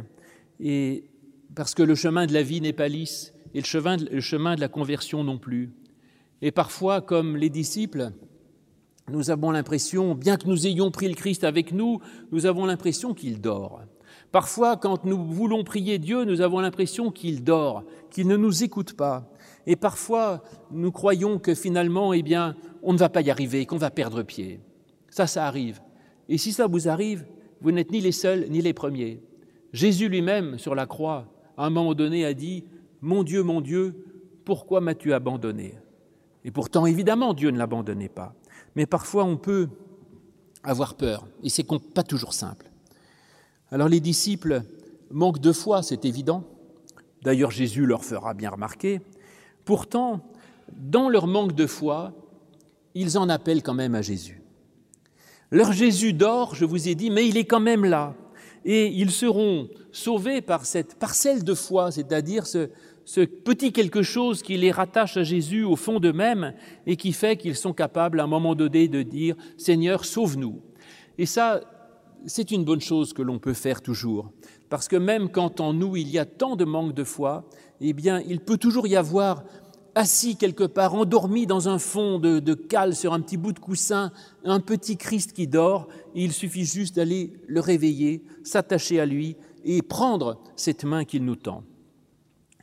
Et 0.60 1.06
parce 1.56 1.74
que 1.74 1.84
le 1.84 1.96
chemin 1.96 2.26
de 2.26 2.34
la 2.34 2.44
vie 2.44 2.62
n'est 2.62 2.74
pas 2.74 2.88
lisse 2.88 3.34
et 3.54 3.60
le 3.60 3.66
chemin, 3.66 3.98
le 3.98 4.22
chemin 4.22 4.56
de 4.56 4.62
la 4.62 4.68
conversion 4.68 5.24
non 5.24 5.38
plus. 5.38 5.72
Et 6.42 6.52
parfois, 6.52 7.02
comme 7.02 7.36
les 7.36 7.50
disciples, 7.50 8.12
nous 9.10 9.32
avons 9.32 9.52
l'impression, 9.52 10.14
bien 10.16 10.38
que 10.38 10.48
nous 10.48 10.68
ayons 10.68 10.92
pris 10.92 11.08
le 11.08 11.16
Christ 11.16 11.44
avec 11.44 11.72
nous, 11.72 12.00
nous 12.32 12.46
avons 12.46 12.66
l'impression 12.66 13.14
qu'il 13.14 13.42
dort. 13.42 13.82
Parfois, 14.32 14.78
quand 14.78 15.06
nous 15.06 15.26
voulons 15.26 15.64
prier 15.64 15.98
Dieu, 15.98 16.24
nous 16.24 16.42
avons 16.42 16.60
l'impression 16.60 17.12
qu'il 17.12 17.44
dort, 17.44 17.84
qu'il 18.12 18.28
ne 18.28 18.38
nous 18.38 18.64
écoute 18.64 18.94
pas. 18.94 19.32
Et 19.66 19.76
parfois, 19.76 20.44
nous 20.72 20.92
croyons 20.92 21.40
que 21.40 21.56
finalement, 21.56 22.14
eh 22.14 22.22
bien, 22.22 22.56
on 22.84 22.94
ne 22.94 22.98
va 22.98 23.10
pas 23.10 23.22
y 23.22 23.30
arriver, 23.30 23.66
qu'on 23.66 23.78
va 23.78 23.92
perdre 23.92 24.24
pied. 24.24 24.60
Ça, 25.10 25.28
ça 25.28 25.46
arrive. 25.46 25.82
Et 26.28 26.38
si 26.38 26.52
ça 26.52 26.68
vous 26.68 26.88
arrive, 26.88 27.26
vous 27.62 27.72
n'êtes 27.72 27.92
ni 27.92 28.02
les 28.02 28.12
seuls 28.12 28.48
ni 28.50 28.62
les 28.62 28.74
premiers. 28.74 29.22
Jésus 29.74 30.10
lui-même, 30.10 30.58
sur 30.58 30.76
la 30.76 30.86
croix, 30.86 31.28
à 31.58 31.66
un 31.66 31.70
moment 31.70 31.94
donné, 31.94 32.26
a 32.26 32.34
dit 32.34 32.64
Mon 33.02 33.24
Dieu, 33.24 33.44
mon 33.44 33.62
Dieu, 33.62 34.06
pourquoi 34.46 34.82
m'as-tu 34.82 35.14
abandonné? 35.14 35.76
Et 36.46 36.52
pourtant, 36.52 36.86
évidemment, 36.86 37.34
Dieu 37.34 37.52
ne 37.52 37.58
l'abandonnait 37.58 38.10
pas. 38.10 38.34
Mais 38.76 38.86
parfois, 38.86 39.26
on 39.26 39.38
peut 39.38 39.68
avoir 40.64 40.96
peur, 40.96 41.28
et 41.44 41.50
c'est 41.50 41.66
pas 41.94 42.04
toujours 42.04 42.34
simple. 42.34 42.70
Alors, 43.72 43.88
les 43.88 44.00
disciples 44.00 44.64
manquent 45.12 45.40
de 45.40 45.52
foi, 45.52 45.84
c'est 45.84 46.06
évident. 46.06 46.44
D'ailleurs, 47.24 47.52
Jésus 47.52 47.86
leur 47.86 48.04
fera 48.04 48.34
bien 48.34 48.50
remarquer. 48.50 49.02
Pourtant, 49.66 50.22
dans 50.76 51.10
leur 51.10 51.28
manque 51.28 51.54
de 51.54 51.68
foi, 51.68 52.14
ils 52.96 53.18
en 53.18 53.30
appellent 53.30 53.64
quand 53.64 53.74
même 53.74 53.96
à 53.96 54.02
Jésus. 54.02 54.42
Leur 55.52 55.72
Jésus 55.72 56.14
dort, 56.14 56.54
je 56.54 56.66
vous 56.66 56.90
ai 56.90 56.96
dit, 56.96 57.10
mais 57.10 57.28
il 57.28 57.38
est 57.38 57.46
quand 57.46 57.60
même 57.60 57.86
là. 57.86 58.16
Et 58.66 58.88
ils 58.88 59.12
seront 59.12 59.70
sauvés 59.92 60.42
par 60.42 60.66
cette 60.66 60.96
parcelle 60.96 61.44
de 61.44 61.54
foi, 61.54 61.92
c'est-à-dire 61.92 62.46
ce, 62.46 62.70
petit 63.26 63.72
quelque 63.72 64.04
chose 64.04 64.44
qui 64.44 64.58
les 64.58 64.72
rattache 64.72 65.18
à 65.18 65.24
Jésus 65.24 65.64
au 65.64 65.76
fond 65.76 66.00
d'eux-mêmes 66.00 66.54
et 66.86 66.96
qui 66.96 67.14
fait 67.14 67.38
qu'ils 67.38 67.56
sont 67.56 67.74
capables 67.74 68.20
à 68.20 68.26
un 68.26 68.28
moment 68.28 68.54
donné 68.54 68.88
de 68.88 69.02
dire 69.02 69.36
Seigneur, 69.58 70.06
sauve-nous. 70.06 70.62
Et 71.18 71.26
ça, 71.26 71.62
c'est 72.26 72.52
une 72.52 72.64
bonne 72.64 72.82
chose 72.82 73.14
que 73.14 73.22
l'on 73.22 73.40
peut 73.40 73.54
faire 73.54 73.82
toujours. 73.82 74.32
Parce 74.70 74.88
que 74.88 74.98
même 74.98 75.30
quand 75.30 75.62
en 75.62 75.74
nous 75.74 75.96
il 75.96 76.10
y 76.10 76.20
a 76.20 76.26
tant 76.26 76.56
de 76.56 76.66
manque 76.66 76.94
de 76.94 77.04
foi, 77.04 77.50
eh 77.82 77.94
bien, 77.94 78.22
il 78.28 78.40
peut 78.40 78.58
toujours 78.58 78.88
y 78.88 78.96
avoir 78.96 79.44
assis 80.00 80.38
quelque 80.38 80.64
part, 80.64 80.96
endormi 80.96 81.46
dans 81.46 81.68
un 81.68 81.78
fond 81.78 82.20
de, 82.20 82.40
de, 82.40 82.54
cale 82.54 82.96
sur 82.96 83.12
un 83.12 83.20
petit 83.20 83.36
bout 83.36 83.52
de 83.52 83.60
coussin, 83.60 84.14
un 84.46 84.62
petit 84.62 84.96
Christ 84.96 85.34
qui 85.34 85.46
dort, 85.46 85.90
il 86.16 86.32
suffit 86.32 86.64
juste 86.64 86.96
d'aller 86.96 87.34
le 87.48 87.60
réveiller, 87.60 88.24
s'attacher 88.44 89.02
à 89.02 89.06
lui 89.06 89.36
et 89.66 89.82
prendre 89.82 90.40
cette 90.56 90.86
main 90.86 91.04
qu'il 91.04 91.26
nous 91.26 91.36
tend. 91.36 91.66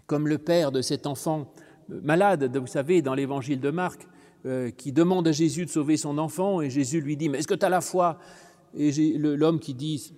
Comme 0.06 0.28
le 0.28 0.38
père 0.38 0.72
de 0.72 0.80
cet 0.80 1.06
enfant 1.06 1.52
malade, 1.90 2.56
vous 2.56 2.66
savez, 2.66 3.02
dans 3.02 3.14
l'évangile 3.14 3.60
de 3.60 3.70
Marc, 3.70 4.08
euh, 4.46 4.70
qui 4.70 4.92
demande 4.92 5.28
à 5.28 5.32
Jésus 5.32 5.66
de 5.66 5.70
sauver 5.70 5.98
son 5.98 6.16
enfant, 6.16 6.62
et 6.62 6.70
Jésus 6.70 7.02
lui 7.02 7.18
dit, 7.18 7.28
mais 7.28 7.40
est-ce 7.40 7.48
que 7.48 7.54
tu 7.54 7.66
as 7.66 7.68
la 7.68 7.82
foi? 7.82 8.18
Et 8.74 8.92
l'homme 9.18 9.60
qui 9.60 9.74
dit, 9.74 10.10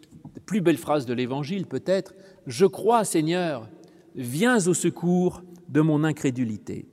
plus 0.46 0.60
belle 0.60 0.78
phrase 0.78 1.04
de 1.04 1.14
l'évangile 1.14 1.66
peut-être, 1.66 2.14
je 2.46 2.64
crois 2.64 3.04
Seigneur, 3.04 3.68
viens 4.14 4.64
au 4.68 4.74
secours 4.74 5.42
de 5.68 5.80
mon 5.80 6.04
incrédulité. 6.04 6.86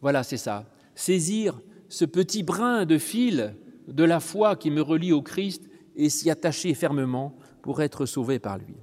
Voilà, 0.00 0.22
c'est 0.22 0.36
ça. 0.36 0.66
Saisir 0.94 1.60
ce 1.88 2.04
petit 2.04 2.42
brin 2.42 2.84
de 2.84 2.98
fil 2.98 3.56
de 3.88 4.04
la 4.04 4.20
foi 4.20 4.56
qui 4.56 4.70
me 4.70 4.82
relie 4.82 5.12
au 5.12 5.22
Christ 5.22 5.68
et 5.96 6.08
s'y 6.08 6.30
attacher 6.30 6.74
fermement 6.74 7.36
pour 7.62 7.82
être 7.82 8.06
sauvé 8.06 8.38
par 8.38 8.58
lui. 8.58 8.76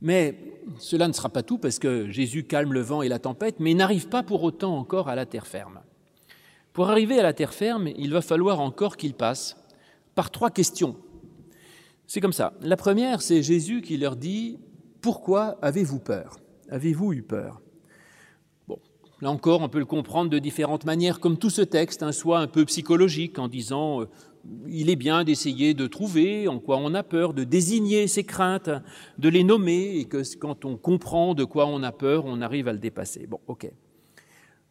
Mais 0.00 0.38
cela 0.78 1.08
ne 1.08 1.12
sera 1.12 1.28
pas 1.28 1.42
tout 1.42 1.58
parce 1.58 1.78
que 1.78 2.08
Jésus 2.08 2.44
calme 2.44 2.72
le 2.72 2.80
vent 2.80 3.02
et 3.02 3.08
la 3.08 3.18
tempête, 3.18 3.60
mais 3.60 3.74
n'arrive 3.74 4.08
pas 4.08 4.22
pour 4.22 4.42
autant 4.42 4.76
encore 4.76 5.08
à 5.08 5.14
la 5.14 5.26
terre 5.26 5.46
ferme. 5.46 5.80
Pour 6.72 6.88
arriver 6.88 7.18
à 7.18 7.22
la 7.22 7.32
terre 7.32 7.52
ferme, 7.52 7.88
il 7.88 8.12
va 8.12 8.22
falloir 8.22 8.60
encore 8.60 8.96
qu'il 8.96 9.14
passe 9.14 9.56
par 10.14 10.30
trois 10.30 10.50
questions. 10.50 10.96
C'est 12.06 12.20
comme 12.20 12.32
ça. 12.32 12.54
La 12.62 12.76
première, 12.76 13.22
c'est 13.22 13.42
Jésus 13.42 13.82
qui 13.82 13.96
leur 13.96 14.16
dit 14.16 14.58
Pourquoi 15.00 15.58
avez-vous 15.62 16.00
peur? 16.00 16.38
Avez-vous 16.70 17.12
eu 17.12 17.22
peur? 17.22 17.60
Là 19.22 19.30
encore, 19.30 19.60
on 19.60 19.68
peut 19.68 19.78
le 19.78 19.84
comprendre 19.84 20.30
de 20.30 20.38
différentes 20.38 20.86
manières, 20.86 21.20
comme 21.20 21.36
tout 21.36 21.50
ce 21.50 21.60
texte, 21.60 22.02
hein, 22.02 22.12
soit 22.12 22.38
un 22.38 22.46
peu 22.46 22.64
psychologique 22.64 23.38
en 23.38 23.48
disant 23.48 24.00
euh, 24.00 24.08
il 24.66 24.88
est 24.88 24.96
bien 24.96 25.24
d'essayer 25.24 25.74
de 25.74 25.86
trouver 25.86 26.48
en 26.48 26.58
quoi 26.58 26.78
on 26.78 26.94
a 26.94 27.02
peur, 27.02 27.34
de 27.34 27.44
désigner 27.44 28.06
ses 28.06 28.24
craintes, 28.24 28.70
de 29.18 29.28
les 29.28 29.44
nommer, 29.44 29.98
et 29.98 30.06
que 30.06 30.22
quand 30.38 30.64
on 30.64 30.78
comprend 30.78 31.34
de 31.34 31.44
quoi 31.44 31.66
on 31.66 31.82
a 31.82 31.92
peur, 31.92 32.24
on 32.24 32.40
arrive 32.40 32.68
à 32.68 32.72
le 32.72 32.78
dépasser. 32.78 33.26
Bon, 33.26 33.40
ok. 33.46 33.70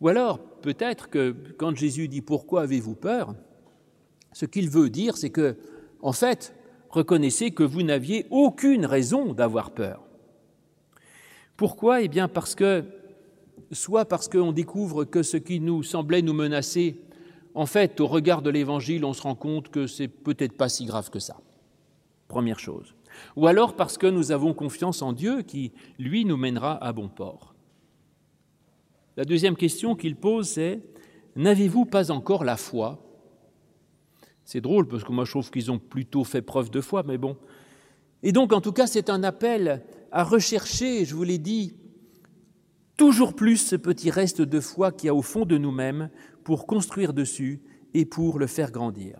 Ou 0.02 0.08
alors, 0.08 0.40
peut-être 0.40 1.10
que 1.10 1.36
quand 1.58 1.76
Jésus 1.76 2.08
dit 2.08 2.22
pourquoi 2.22 2.64
avez-vous 2.64 2.96
peur, 2.96 3.36
ce 4.32 4.46
qu'il 4.46 4.70
veut 4.70 4.90
dire, 4.90 5.18
c'est 5.18 5.30
que, 5.30 5.58
en 6.02 6.14
fait, 6.14 6.56
reconnaissez 6.90 7.52
que 7.52 7.64
vous 7.64 7.84
n'aviez 7.84 8.26
aucune 8.32 8.86
raison 8.86 9.34
d'avoir 9.34 9.72
peur. 9.72 10.04
Pourquoi? 11.58 12.02
Eh 12.02 12.08
bien, 12.08 12.28
parce 12.28 12.56
que 12.56 12.86
soit 13.72 14.06
parce 14.06 14.28
qu'on 14.28 14.52
découvre 14.52 15.06
que 15.06 15.24
ce 15.24 15.38
qui 15.38 15.60
nous 15.60 15.84
semblait 15.84 16.22
nous 16.22 16.34
menacer, 16.34 17.02
en 17.54 17.66
fait, 17.66 18.00
au 18.00 18.08
regard 18.08 18.42
de 18.42 18.50
l'Évangile, 18.50 19.06
on 19.06 19.14
se 19.14 19.22
rend 19.22 19.36
compte 19.36 19.70
que 19.70 19.88
c'est 19.88 20.08
peut-être 20.08 20.58
pas 20.58 20.70
si 20.70 20.86
grave 20.86 21.10
que 21.10 21.20
ça. 21.20 21.38
Première 22.28 22.60
chose. 22.60 22.96
Ou 23.36 23.48
alors 23.48 23.76
parce 23.76 23.98
que 23.98 24.08
nous 24.08 24.32
avons 24.32 24.54
confiance 24.54 25.02
en 25.02 25.14
Dieu 25.14 25.42
qui, 25.42 25.72
lui, 25.98 26.26
nous 26.26 26.38
mènera 26.38 26.84
à 26.84 26.94
bon 26.94 27.10
port. 27.10 27.56
La 29.18 29.26
deuxième 29.26 29.56
question 29.56 29.96
qu'il 29.96 30.16
pose, 30.16 30.48
c'est 30.48 30.82
N'avez-vous 31.36 31.86
pas 31.86 32.12
encore 32.12 32.44
la 32.44 32.58
foi? 32.58 33.00
C'est 34.44 34.62
drôle 34.62 34.88
parce 34.88 35.04
que 35.04 35.12
moi 35.12 35.26
je 35.26 35.32
trouve 35.32 35.52
qu'ils 35.52 35.72
ont 35.72 35.80
plutôt 35.80 36.24
fait 36.24 36.42
preuve 36.42 36.70
de 36.70 36.82
foi, 36.82 37.04
mais 37.04 37.18
bon. 37.18 37.38
Et 38.24 38.32
donc, 38.32 38.52
en 38.52 38.62
tout 38.62 38.74
cas, 38.74 38.88
c'est 38.88 39.10
un 39.10 39.24
appel 39.24 39.84
à 40.12 40.24
rechercher, 40.24 41.06
je 41.06 41.16
vous 41.16 41.24
l'ai 41.24 41.38
dit, 41.38 41.76
toujours 43.00 43.34
plus 43.34 43.56
ce 43.56 43.78
petit 43.78 44.12
reste 44.12 44.42
de 44.42 44.60
foi 44.60 44.92
qu'il 44.92 45.08
y 45.08 45.10
a 45.10 45.16
au 45.16 45.22
fond 45.22 45.46
de 45.46 45.58
nous-mêmes 45.58 46.10
pour 46.44 46.68
construire 46.68 47.14
dessus 47.14 47.62
et 47.94 48.04
pour 48.04 48.40
le 48.40 48.46
faire 48.46 48.72
grandir. 48.72 49.18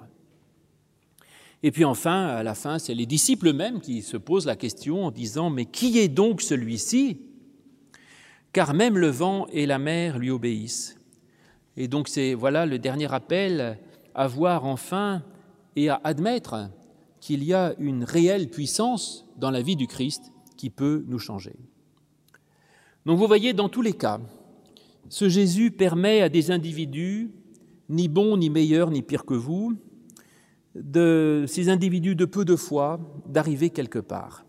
Et 1.64 1.72
puis 1.72 1.86
enfin, 1.86 2.28
à 2.28 2.44
la 2.44 2.56
fin, 2.56 2.78
c'est 2.78 2.94
les 2.94 3.06
disciples 3.06 3.48
eux-mêmes 3.48 3.80
qui 3.80 4.02
se 4.02 4.18
posent 4.18 4.46
la 4.46 4.58
question 4.58 5.06
en 5.06 5.12
disant 5.12 5.50
Mais 5.50 5.64
qui 5.64 5.98
est 5.98 6.10
donc 6.10 6.42
celui-ci? 6.42 7.22
Car 8.52 8.74
même 8.74 8.98
le 8.98 9.08
vent 9.08 9.48
et 9.48 9.66
la 9.66 9.80
mer 9.80 10.20
lui 10.20 10.30
obéissent. 10.30 10.98
Et 11.78 11.88
donc, 11.88 12.10
c'est 12.10 12.34
voilà 12.34 12.66
le 12.66 12.80
dernier 12.80 13.14
appel 13.14 13.80
à 14.14 14.28
voir 14.28 14.66
enfin 14.66 15.24
et 15.78 15.88
à 15.88 16.02
admettre 16.04 16.70
qu'il 17.22 17.46
y 17.46 17.54
a 17.54 17.76
une 17.80 18.04
réelle 18.04 18.50
puissance 18.50 19.26
dans 19.38 19.52
la 19.52 19.62
vie 19.62 19.78
du 19.78 19.88
Christ 19.88 20.34
qui 20.58 20.70
peut 20.70 21.06
nous 21.08 21.20
changer. 21.20 21.56
Donc 23.10 23.18
vous 23.18 23.26
voyez, 23.26 23.54
dans 23.54 23.70
tous 23.70 23.82
les 23.82 23.94
cas, 23.94 24.22
ce 25.10 25.30
Jésus 25.30 25.72
permet 25.72 26.22
à 26.22 26.30
des 26.30 26.52
individus, 26.52 27.32
ni 27.90 28.08
bons, 28.08 28.38
ni 28.38 28.52
meilleurs, 28.52 28.92
ni 28.92 29.02
pires 29.02 29.26
que 29.26 29.34
vous, 29.34 29.74
de 30.76 31.44
ces 31.48 31.70
individus 31.70 32.14
de 32.14 32.26
peu 32.26 32.46
de 32.46 32.56
foi, 32.56 33.00
d'arriver 33.26 33.72
quelque 33.72 33.98
part. 33.98 34.46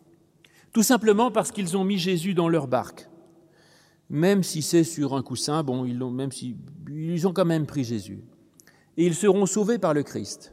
Tout 0.74 0.82
simplement 0.82 1.30
parce 1.30 1.52
qu'ils 1.52 1.74
ont 1.74 1.84
mis 1.84 1.96
Jésus 1.96 2.34
dans 2.34 2.50
leur 2.50 2.68
barque. 2.68 3.08
Même 4.10 4.42
si 4.42 4.60
c'est 4.60 4.84
sur 4.84 5.14
un 5.14 5.22
coussin, 5.22 5.62
bon, 5.62 5.86
ils 5.86 6.02
ont, 6.02 6.10
même 6.10 6.30
si, 6.30 6.54
ils 6.90 7.26
ont 7.26 7.32
quand 7.32 7.46
même 7.46 7.64
pris 7.64 7.84
Jésus. 7.84 8.22
Et 8.98 9.06
ils 9.06 9.14
seront 9.14 9.46
sauvés 9.46 9.78
par 9.78 9.94
le 9.94 10.02
Christ. 10.02 10.52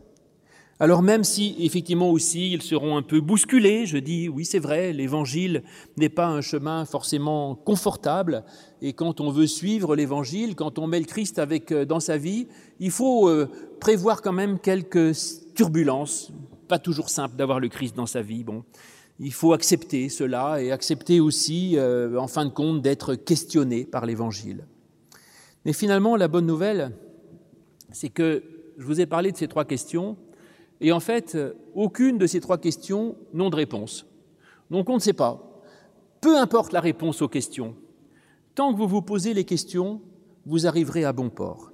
Alors 0.79 1.01
même 1.01 1.23
si 1.23 1.55
effectivement 1.59 2.11
aussi 2.11 2.51
ils 2.51 2.61
seront 2.61 2.97
un 2.97 3.01
peu 3.01 3.19
bousculés, 3.19 3.87
je 3.87 3.97
dis 3.97 4.29
oui 4.29 4.45
c'est 4.45 4.59
vrai, 4.59 4.93
l'évangile 4.93 5.63
n'est 5.97 6.09
pas 6.09 6.27
un 6.27 6.41
chemin 6.41 6.85
forcément 6.85 7.55
confortable 7.55 8.43
et 8.83 8.93
quand 8.93 9.19
on 9.19 9.31
veut 9.31 9.47
suivre 9.47 9.95
l'évangile, 9.95 10.55
quand 10.55 10.77
on 10.77 10.85
met 10.85 10.99
le 10.99 11.05
Christ 11.05 11.39
avec 11.39 11.71
euh, 11.71 11.83
dans 11.83 11.99
sa 11.99 12.17
vie, 12.17 12.47
il 12.79 12.91
faut 12.91 13.27
euh, 13.27 13.49
prévoir 13.79 14.21
quand 14.21 14.33
même 14.33 14.59
quelques 14.59 15.15
turbulences, 15.55 16.31
pas 16.67 16.77
toujours 16.77 17.09
simple 17.09 17.35
d'avoir 17.37 17.59
le 17.59 17.69
Christ 17.69 17.95
dans 17.95 18.05
sa 18.05 18.21
vie. 18.21 18.43
Bon, 18.43 18.63
il 19.19 19.33
faut 19.33 19.53
accepter 19.53 20.09
cela 20.09 20.61
et 20.61 20.71
accepter 20.71 21.19
aussi 21.19 21.73
euh, 21.75 22.19
en 22.19 22.27
fin 22.27 22.45
de 22.45 22.51
compte 22.51 22.83
d'être 22.83 23.15
questionné 23.15 23.83
par 23.83 24.05
l'évangile. 24.05 24.67
Mais 25.65 25.73
finalement 25.73 26.15
la 26.15 26.27
bonne 26.27 26.45
nouvelle 26.45 26.91
c'est 27.91 28.09
que 28.09 28.43
je 28.77 28.85
vous 28.85 29.01
ai 29.01 29.07
parlé 29.07 29.31
de 29.31 29.37
ces 29.37 29.47
trois 29.47 29.65
questions 29.65 30.17
et 30.81 30.91
en 30.91 30.99
fait, 30.99 31.37
aucune 31.73 32.17
de 32.17 32.27
ces 32.27 32.39
trois 32.39 32.57
questions 32.57 33.15
n'ont 33.33 33.49
de 33.49 33.55
réponse. 33.55 34.05
Donc 34.69 34.89
on 34.89 34.95
ne 34.95 34.99
sait 34.99 35.13
pas. 35.13 35.61
Peu 36.21 36.37
importe 36.37 36.73
la 36.73 36.81
réponse 36.81 37.21
aux 37.21 37.27
questions, 37.27 37.75
tant 38.55 38.73
que 38.73 38.77
vous 38.77 38.87
vous 38.87 39.01
posez 39.01 39.33
les 39.33 39.45
questions, 39.45 40.01
vous 40.45 40.67
arriverez 40.67 41.03
à 41.05 41.13
bon 41.13 41.29
port. 41.29 41.71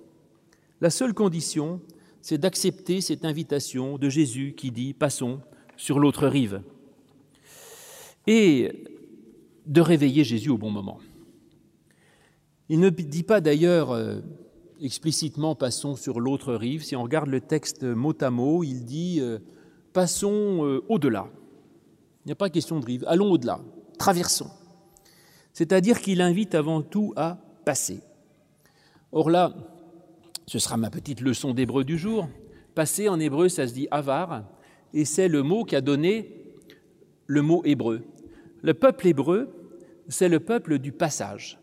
La 0.82 0.90
seule 0.90 1.14
condition, 1.14 1.82
c'est 2.22 2.38
d'accepter 2.38 3.02
cette 3.02 3.26
invitation 3.26 3.98
de 3.98 4.10
Jésus 4.10 4.54
qui 4.56 4.72
dit⁇ 4.72 4.92
Passons 4.94 5.40
sur 5.78 6.00
l'autre 6.00 6.28
rive⁇ 6.28 6.62
et 8.26 8.86
de 9.66 9.82
réveiller 9.82 10.24
Jésus 10.24 10.50
au 10.50 10.58
bon 10.58 10.72
moment. 10.72 11.00
Il 12.70 12.80
ne 12.80 12.90
dit 12.90 13.24
pas 13.24 13.42
d'ailleurs 13.42 13.92
euh, 13.92 14.20
explicitement 14.82 15.56
passons 15.56 15.96
sur 15.96 16.20
l'autre 16.20 16.54
rive. 16.54 16.84
Si 16.84 16.96
on 16.96 17.04
regarde 17.04 17.30
le 17.30 17.42
texte 17.42 17.84
mot 17.84 18.14
à 18.22 18.30
mot, 18.30 18.64
il 18.64 18.86
dit 18.86 19.20
euh, 19.20 19.40
passons 19.94 20.66
euh, 20.66 20.84
au-delà. 20.90 21.28
Il 22.26 22.30
n'y 22.30 22.32
a 22.32 22.36
pas 22.36 22.50
question 22.50 22.80
de 22.80 22.86
rive, 22.86 23.04
allons 23.08 23.32
au-delà, 23.32 23.60
traversons. 23.98 24.50
C'est-à-dire 25.52 26.02
qu'il 26.02 26.22
invite 26.22 26.56
avant 26.56 26.82
tout 26.82 27.14
à 27.16 27.38
passer. 27.66 28.02
Or 29.12 29.30
là, 29.30 29.54
ce 30.48 30.60
sera 30.60 30.78
ma 30.78 30.90
petite 30.90 31.22
leçon 31.22 31.54
d'hébreu 31.54 31.84
du 31.84 31.98
jour. 31.98 32.28
Passer 32.76 33.08
en 33.10 33.20
hébreu, 33.20 33.50
ça 33.50 33.68
se 33.68 33.74
dit 33.74 33.88
avar, 33.92 34.44
et 34.94 35.06
c'est 35.06 35.28
le 35.28 35.44
mot 35.44 35.64
qui 35.64 35.76
a 35.76 35.82
donné 35.82 36.44
le 37.28 37.42
mot 37.42 37.62
hébreu. 37.66 38.02
Le 38.62 38.74
peuple 38.74 39.08
hébreu, 39.08 39.50
c'est 40.08 40.30
le 40.30 40.40
peuple 40.40 40.80
du 40.80 40.92
passage. 40.92 41.60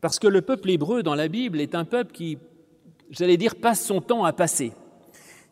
Parce 0.00 0.18
que 0.18 0.26
le 0.26 0.42
peuple 0.42 0.70
hébreu 0.70 1.02
dans 1.02 1.14
la 1.14 1.28
Bible 1.28 1.60
est 1.60 1.74
un 1.74 1.84
peuple 1.84 2.12
qui 2.12 2.38
j'allais 3.10 3.36
dire, 3.36 3.56
passe 3.56 3.84
son 3.84 4.00
temps 4.00 4.24
à 4.24 4.32
passer. 4.32 4.72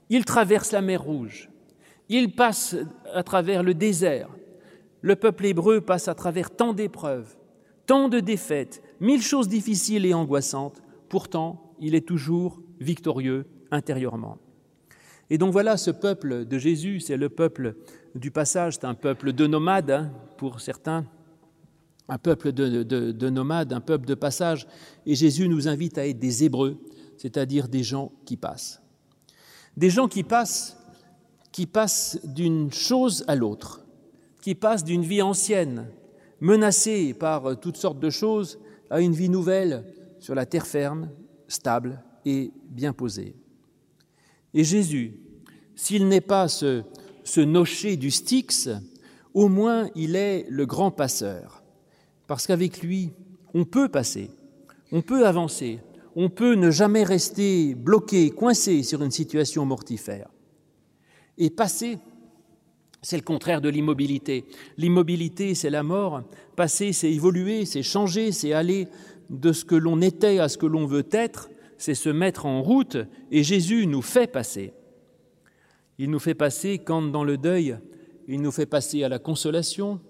Il 0.08 0.24
traverse 0.24 0.72
la 0.72 0.82
mer 0.82 1.02
Rouge, 1.02 1.50
il 2.08 2.34
passe 2.34 2.76
à 3.12 3.22
travers 3.22 3.62
le 3.62 3.74
désert. 3.74 4.28
Le 5.02 5.16
peuple 5.16 5.46
hébreu 5.46 5.80
passe 5.80 6.08
à 6.08 6.14
travers 6.14 6.50
tant 6.50 6.72
d'épreuves, 6.72 7.36
tant 7.86 8.08
de 8.08 8.20
défaites, 8.20 8.82
mille 9.00 9.22
choses 9.22 9.48
difficiles 9.48 10.06
et 10.06 10.14
angoissantes. 10.14 10.82
Pourtant, 11.08 11.74
il 11.80 11.94
est 11.94 12.06
toujours 12.06 12.60
victorieux 12.80 13.46
intérieurement. 13.70 14.38
Et 15.30 15.38
donc 15.38 15.52
voilà, 15.52 15.76
ce 15.76 15.90
peuple 15.90 16.44
de 16.44 16.58
Jésus, 16.58 17.00
c'est 17.00 17.16
le 17.16 17.28
peuple 17.28 17.74
du 18.14 18.30
passage, 18.30 18.74
c'est 18.74 18.84
un 18.84 18.94
peuple 18.94 19.32
de 19.32 19.46
nomades 19.46 19.90
hein, 19.90 20.12
pour 20.36 20.60
certains, 20.60 21.04
un 22.08 22.18
peuple 22.18 22.52
de, 22.52 22.82
de, 22.84 23.30
nomades, 23.30 23.72
un 23.72 23.80
peuple 23.80 24.06
de 24.06 24.14
passage. 24.14 24.66
Et 25.04 25.14
Jésus 25.14 25.48
nous 25.48 25.66
invite 25.66 25.98
à 25.98 26.06
être 26.06 26.18
des 26.18 26.44
Hébreux, 26.44 26.78
c'est-à-dire 27.18 27.68
des 27.68 27.82
gens 27.82 28.12
qui 28.24 28.36
passent. 28.36 28.82
Des 29.76 29.90
gens 29.90 30.08
qui 30.08 30.22
passent, 30.22 30.76
qui 31.52 31.66
passent 31.66 32.18
d'une 32.24 32.72
chose 32.72 33.24
à 33.28 33.34
l'autre, 33.34 33.84
qui 34.42 34.54
passent 34.54 34.84
d'une 34.84 35.02
vie 35.02 35.22
ancienne, 35.22 35.88
menacée 36.40 37.14
par 37.14 37.58
toutes 37.60 37.76
sortes 37.76 38.00
de 38.00 38.10
choses, 38.10 38.58
à 38.90 39.00
une 39.00 39.12
vie 39.12 39.28
nouvelle 39.28 39.84
sur 40.20 40.34
la 40.34 40.46
terre 40.46 40.66
ferme, 40.66 41.10
stable 41.48 42.02
et 42.24 42.52
bien 42.68 42.92
posée. 42.92 43.34
Et 44.54 44.64
Jésus, 44.64 45.20
s'il 45.74 46.08
n'est 46.08 46.20
pas 46.20 46.48
ce, 46.48 46.82
ce 47.24 47.40
nocher 47.40 47.96
du 47.96 48.10
Styx, 48.10 48.70
au 49.34 49.48
moins 49.48 49.90
il 49.94 50.16
est 50.16 50.46
le 50.48 50.64
grand 50.64 50.90
passeur, 50.90 51.62
parce 52.26 52.46
qu'avec 52.46 52.82
lui, 52.82 53.12
on 53.54 53.64
peut 53.64 53.88
passer, 53.88 54.30
on 54.92 55.02
peut 55.02 55.26
avancer, 55.26 55.80
on 56.16 56.30
peut 56.30 56.54
ne 56.54 56.70
jamais 56.70 57.04
rester 57.04 57.74
bloqué, 57.74 58.30
coincé 58.30 58.82
sur 58.82 59.02
une 59.02 59.10
situation 59.10 59.66
mortifère. 59.66 60.30
Et 61.36 61.50
passer, 61.50 61.98
c'est 63.02 63.18
le 63.18 63.22
contraire 63.22 63.60
de 63.60 63.68
l'immobilité. 63.68 64.46
L'immobilité, 64.78 65.54
c'est 65.54 65.68
la 65.68 65.82
mort. 65.82 66.22
Passer, 66.56 66.94
c'est 66.94 67.12
évoluer, 67.12 67.66
c'est 67.66 67.82
changer, 67.82 68.32
c'est 68.32 68.54
aller 68.54 68.88
de 69.28 69.52
ce 69.52 69.66
que 69.66 69.74
l'on 69.74 70.00
était 70.00 70.38
à 70.38 70.48
ce 70.48 70.56
que 70.56 70.64
l'on 70.64 70.86
veut 70.86 71.06
être, 71.12 71.50
c'est 71.76 71.94
se 71.94 72.08
mettre 72.08 72.46
en 72.46 72.62
route, 72.62 72.96
et 73.30 73.42
Jésus 73.42 73.86
nous 73.86 74.02
fait 74.02 74.26
passer. 74.26 74.72
Il 75.98 76.10
nous 76.10 76.18
fait 76.18 76.34
passer 76.34 76.78
quand 76.78 77.02
dans 77.02 77.24
le 77.24 77.36
deuil, 77.36 77.76
il 78.26 78.40
nous 78.40 78.52
fait 78.52 78.66
passer 78.66 79.04
à 79.04 79.10
la 79.10 79.18
consolation, 79.18 80.00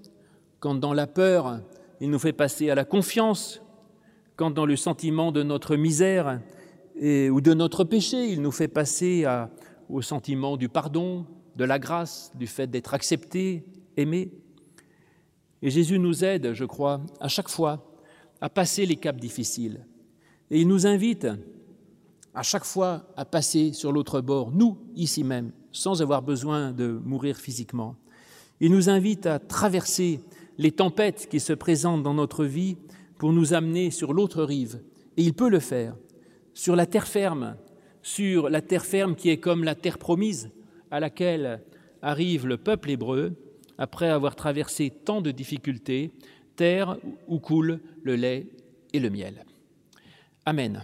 quand 0.60 0.76
dans 0.76 0.94
la 0.94 1.08
peur, 1.08 1.60
il 2.00 2.10
nous 2.10 2.18
fait 2.20 2.32
passer 2.32 2.70
à 2.70 2.76
la 2.76 2.84
confiance, 2.84 3.60
quand 4.36 4.50
dans 4.50 4.66
le 4.66 4.76
sentiment 4.76 5.32
de 5.32 5.42
notre 5.42 5.76
misère 5.76 6.40
ou 7.00 7.40
de 7.40 7.54
notre 7.54 7.84
péché, 7.84 8.30
il 8.30 8.42
nous 8.42 8.52
fait 8.52 8.68
passer 8.68 9.24
au 9.88 10.02
sentiment 10.02 10.56
du 10.56 10.68
pardon, 10.68 11.26
de 11.56 11.64
la 11.64 11.78
grâce, 11.78 12.30
du 12.34 12.46
fait 12.46 12.70
d'être 12.70 12.94
accepté, 12.94 13.64
aimé. 13.96 14.30
Et 15.62 15.70
Jésus 15.70 15.98
nous 15.98 16.22
aide, 16.22 16.52
je 16.52 16.64
crois, 16.64 17.00
à 17.18 17.28
chaque 17.28 17.48
fois 17.48 17.92
à 18.42 18.50
passer 18.50 18.84
les 18.84 18.96
caps 18.96 19.18
difficiles. 19.18 19.86
Et 20.50 20.60
il 20.60 20.68
nous 20.68 20.86
invite 20.86 21.26
à 22.34 22.42
chaque 22.42 22.64
fois 22.64 23.08
à 23.16 23.24
passer 23.24 23.72
sur 23.72 23.90
l'autre 23.90 24.20
bord, 24.20 24.52
nous, 24.52 24.76
ici 24.94 25.24
même, 25.24 25.52
sans 25.72 26.02
avoir 26.02 26.20
besoin 26.20 26.72
de 26.72 27.00
mourir 27.02 27.38
physiquement. 27.38 27.96
Il 28.60 28.70
nous 28.72 28.90
invite 28.90 29.24
à 29.24 29.38
traverser 29.38 30.20
les 30.58 30.72
tempêtes 30.72 31.28
qui 31.30 31.40
se 31.40 31.54
présentent 31.54 32.02
dans 32.02 32.14
notre 32.14 32.44
vie 32.44 32.76
pour 33.18 33.32
nous 33.32 33.54
amener 33.54 33.90
sur 33.90 34.12
l'autre 34.12 34.42
rive. 34.42 34.80
Et 35.16 35.22
il 35.22 35.34
peut 35.34 35.48
le 35.48 35.60
faire, 35.60 35.96
sur 36.54 36.76
la 36.76 36.86
terre 36.86 37.06
ferme, 37.06 37.56
sur 38.02 38.48
la 38.48 38.60
terre 38.60 38.84
ferme 38.84 39.14
qui 39.14 39.30
est 39.30 39.38
comme 39.38 39.64
la 39.64 39.74
terre 39.74 39.98
promise 39.98 40.50
à 40.90 41.00
laquelle 41.00 41.60
arrive 42.02 42.46
le 42.46 42.56
peuple 42.56 42.90
hébreu 42.90 43.34
après 43.78 44.08
avoir 44.08 44.36
traversé 44.36 44.90
tant 44.90 45.20
de 45.20 45.30
difficultés, 45.30 46.12
terre 46.54 46.98
où 47.26 47.38
coule 47.38 47.80
le 48.02 48.16
lait 48.16 48.46
et 48.92 49.00
le 49.00 49.10
miel. 49.10 49.44
Amen. 50.44 50.82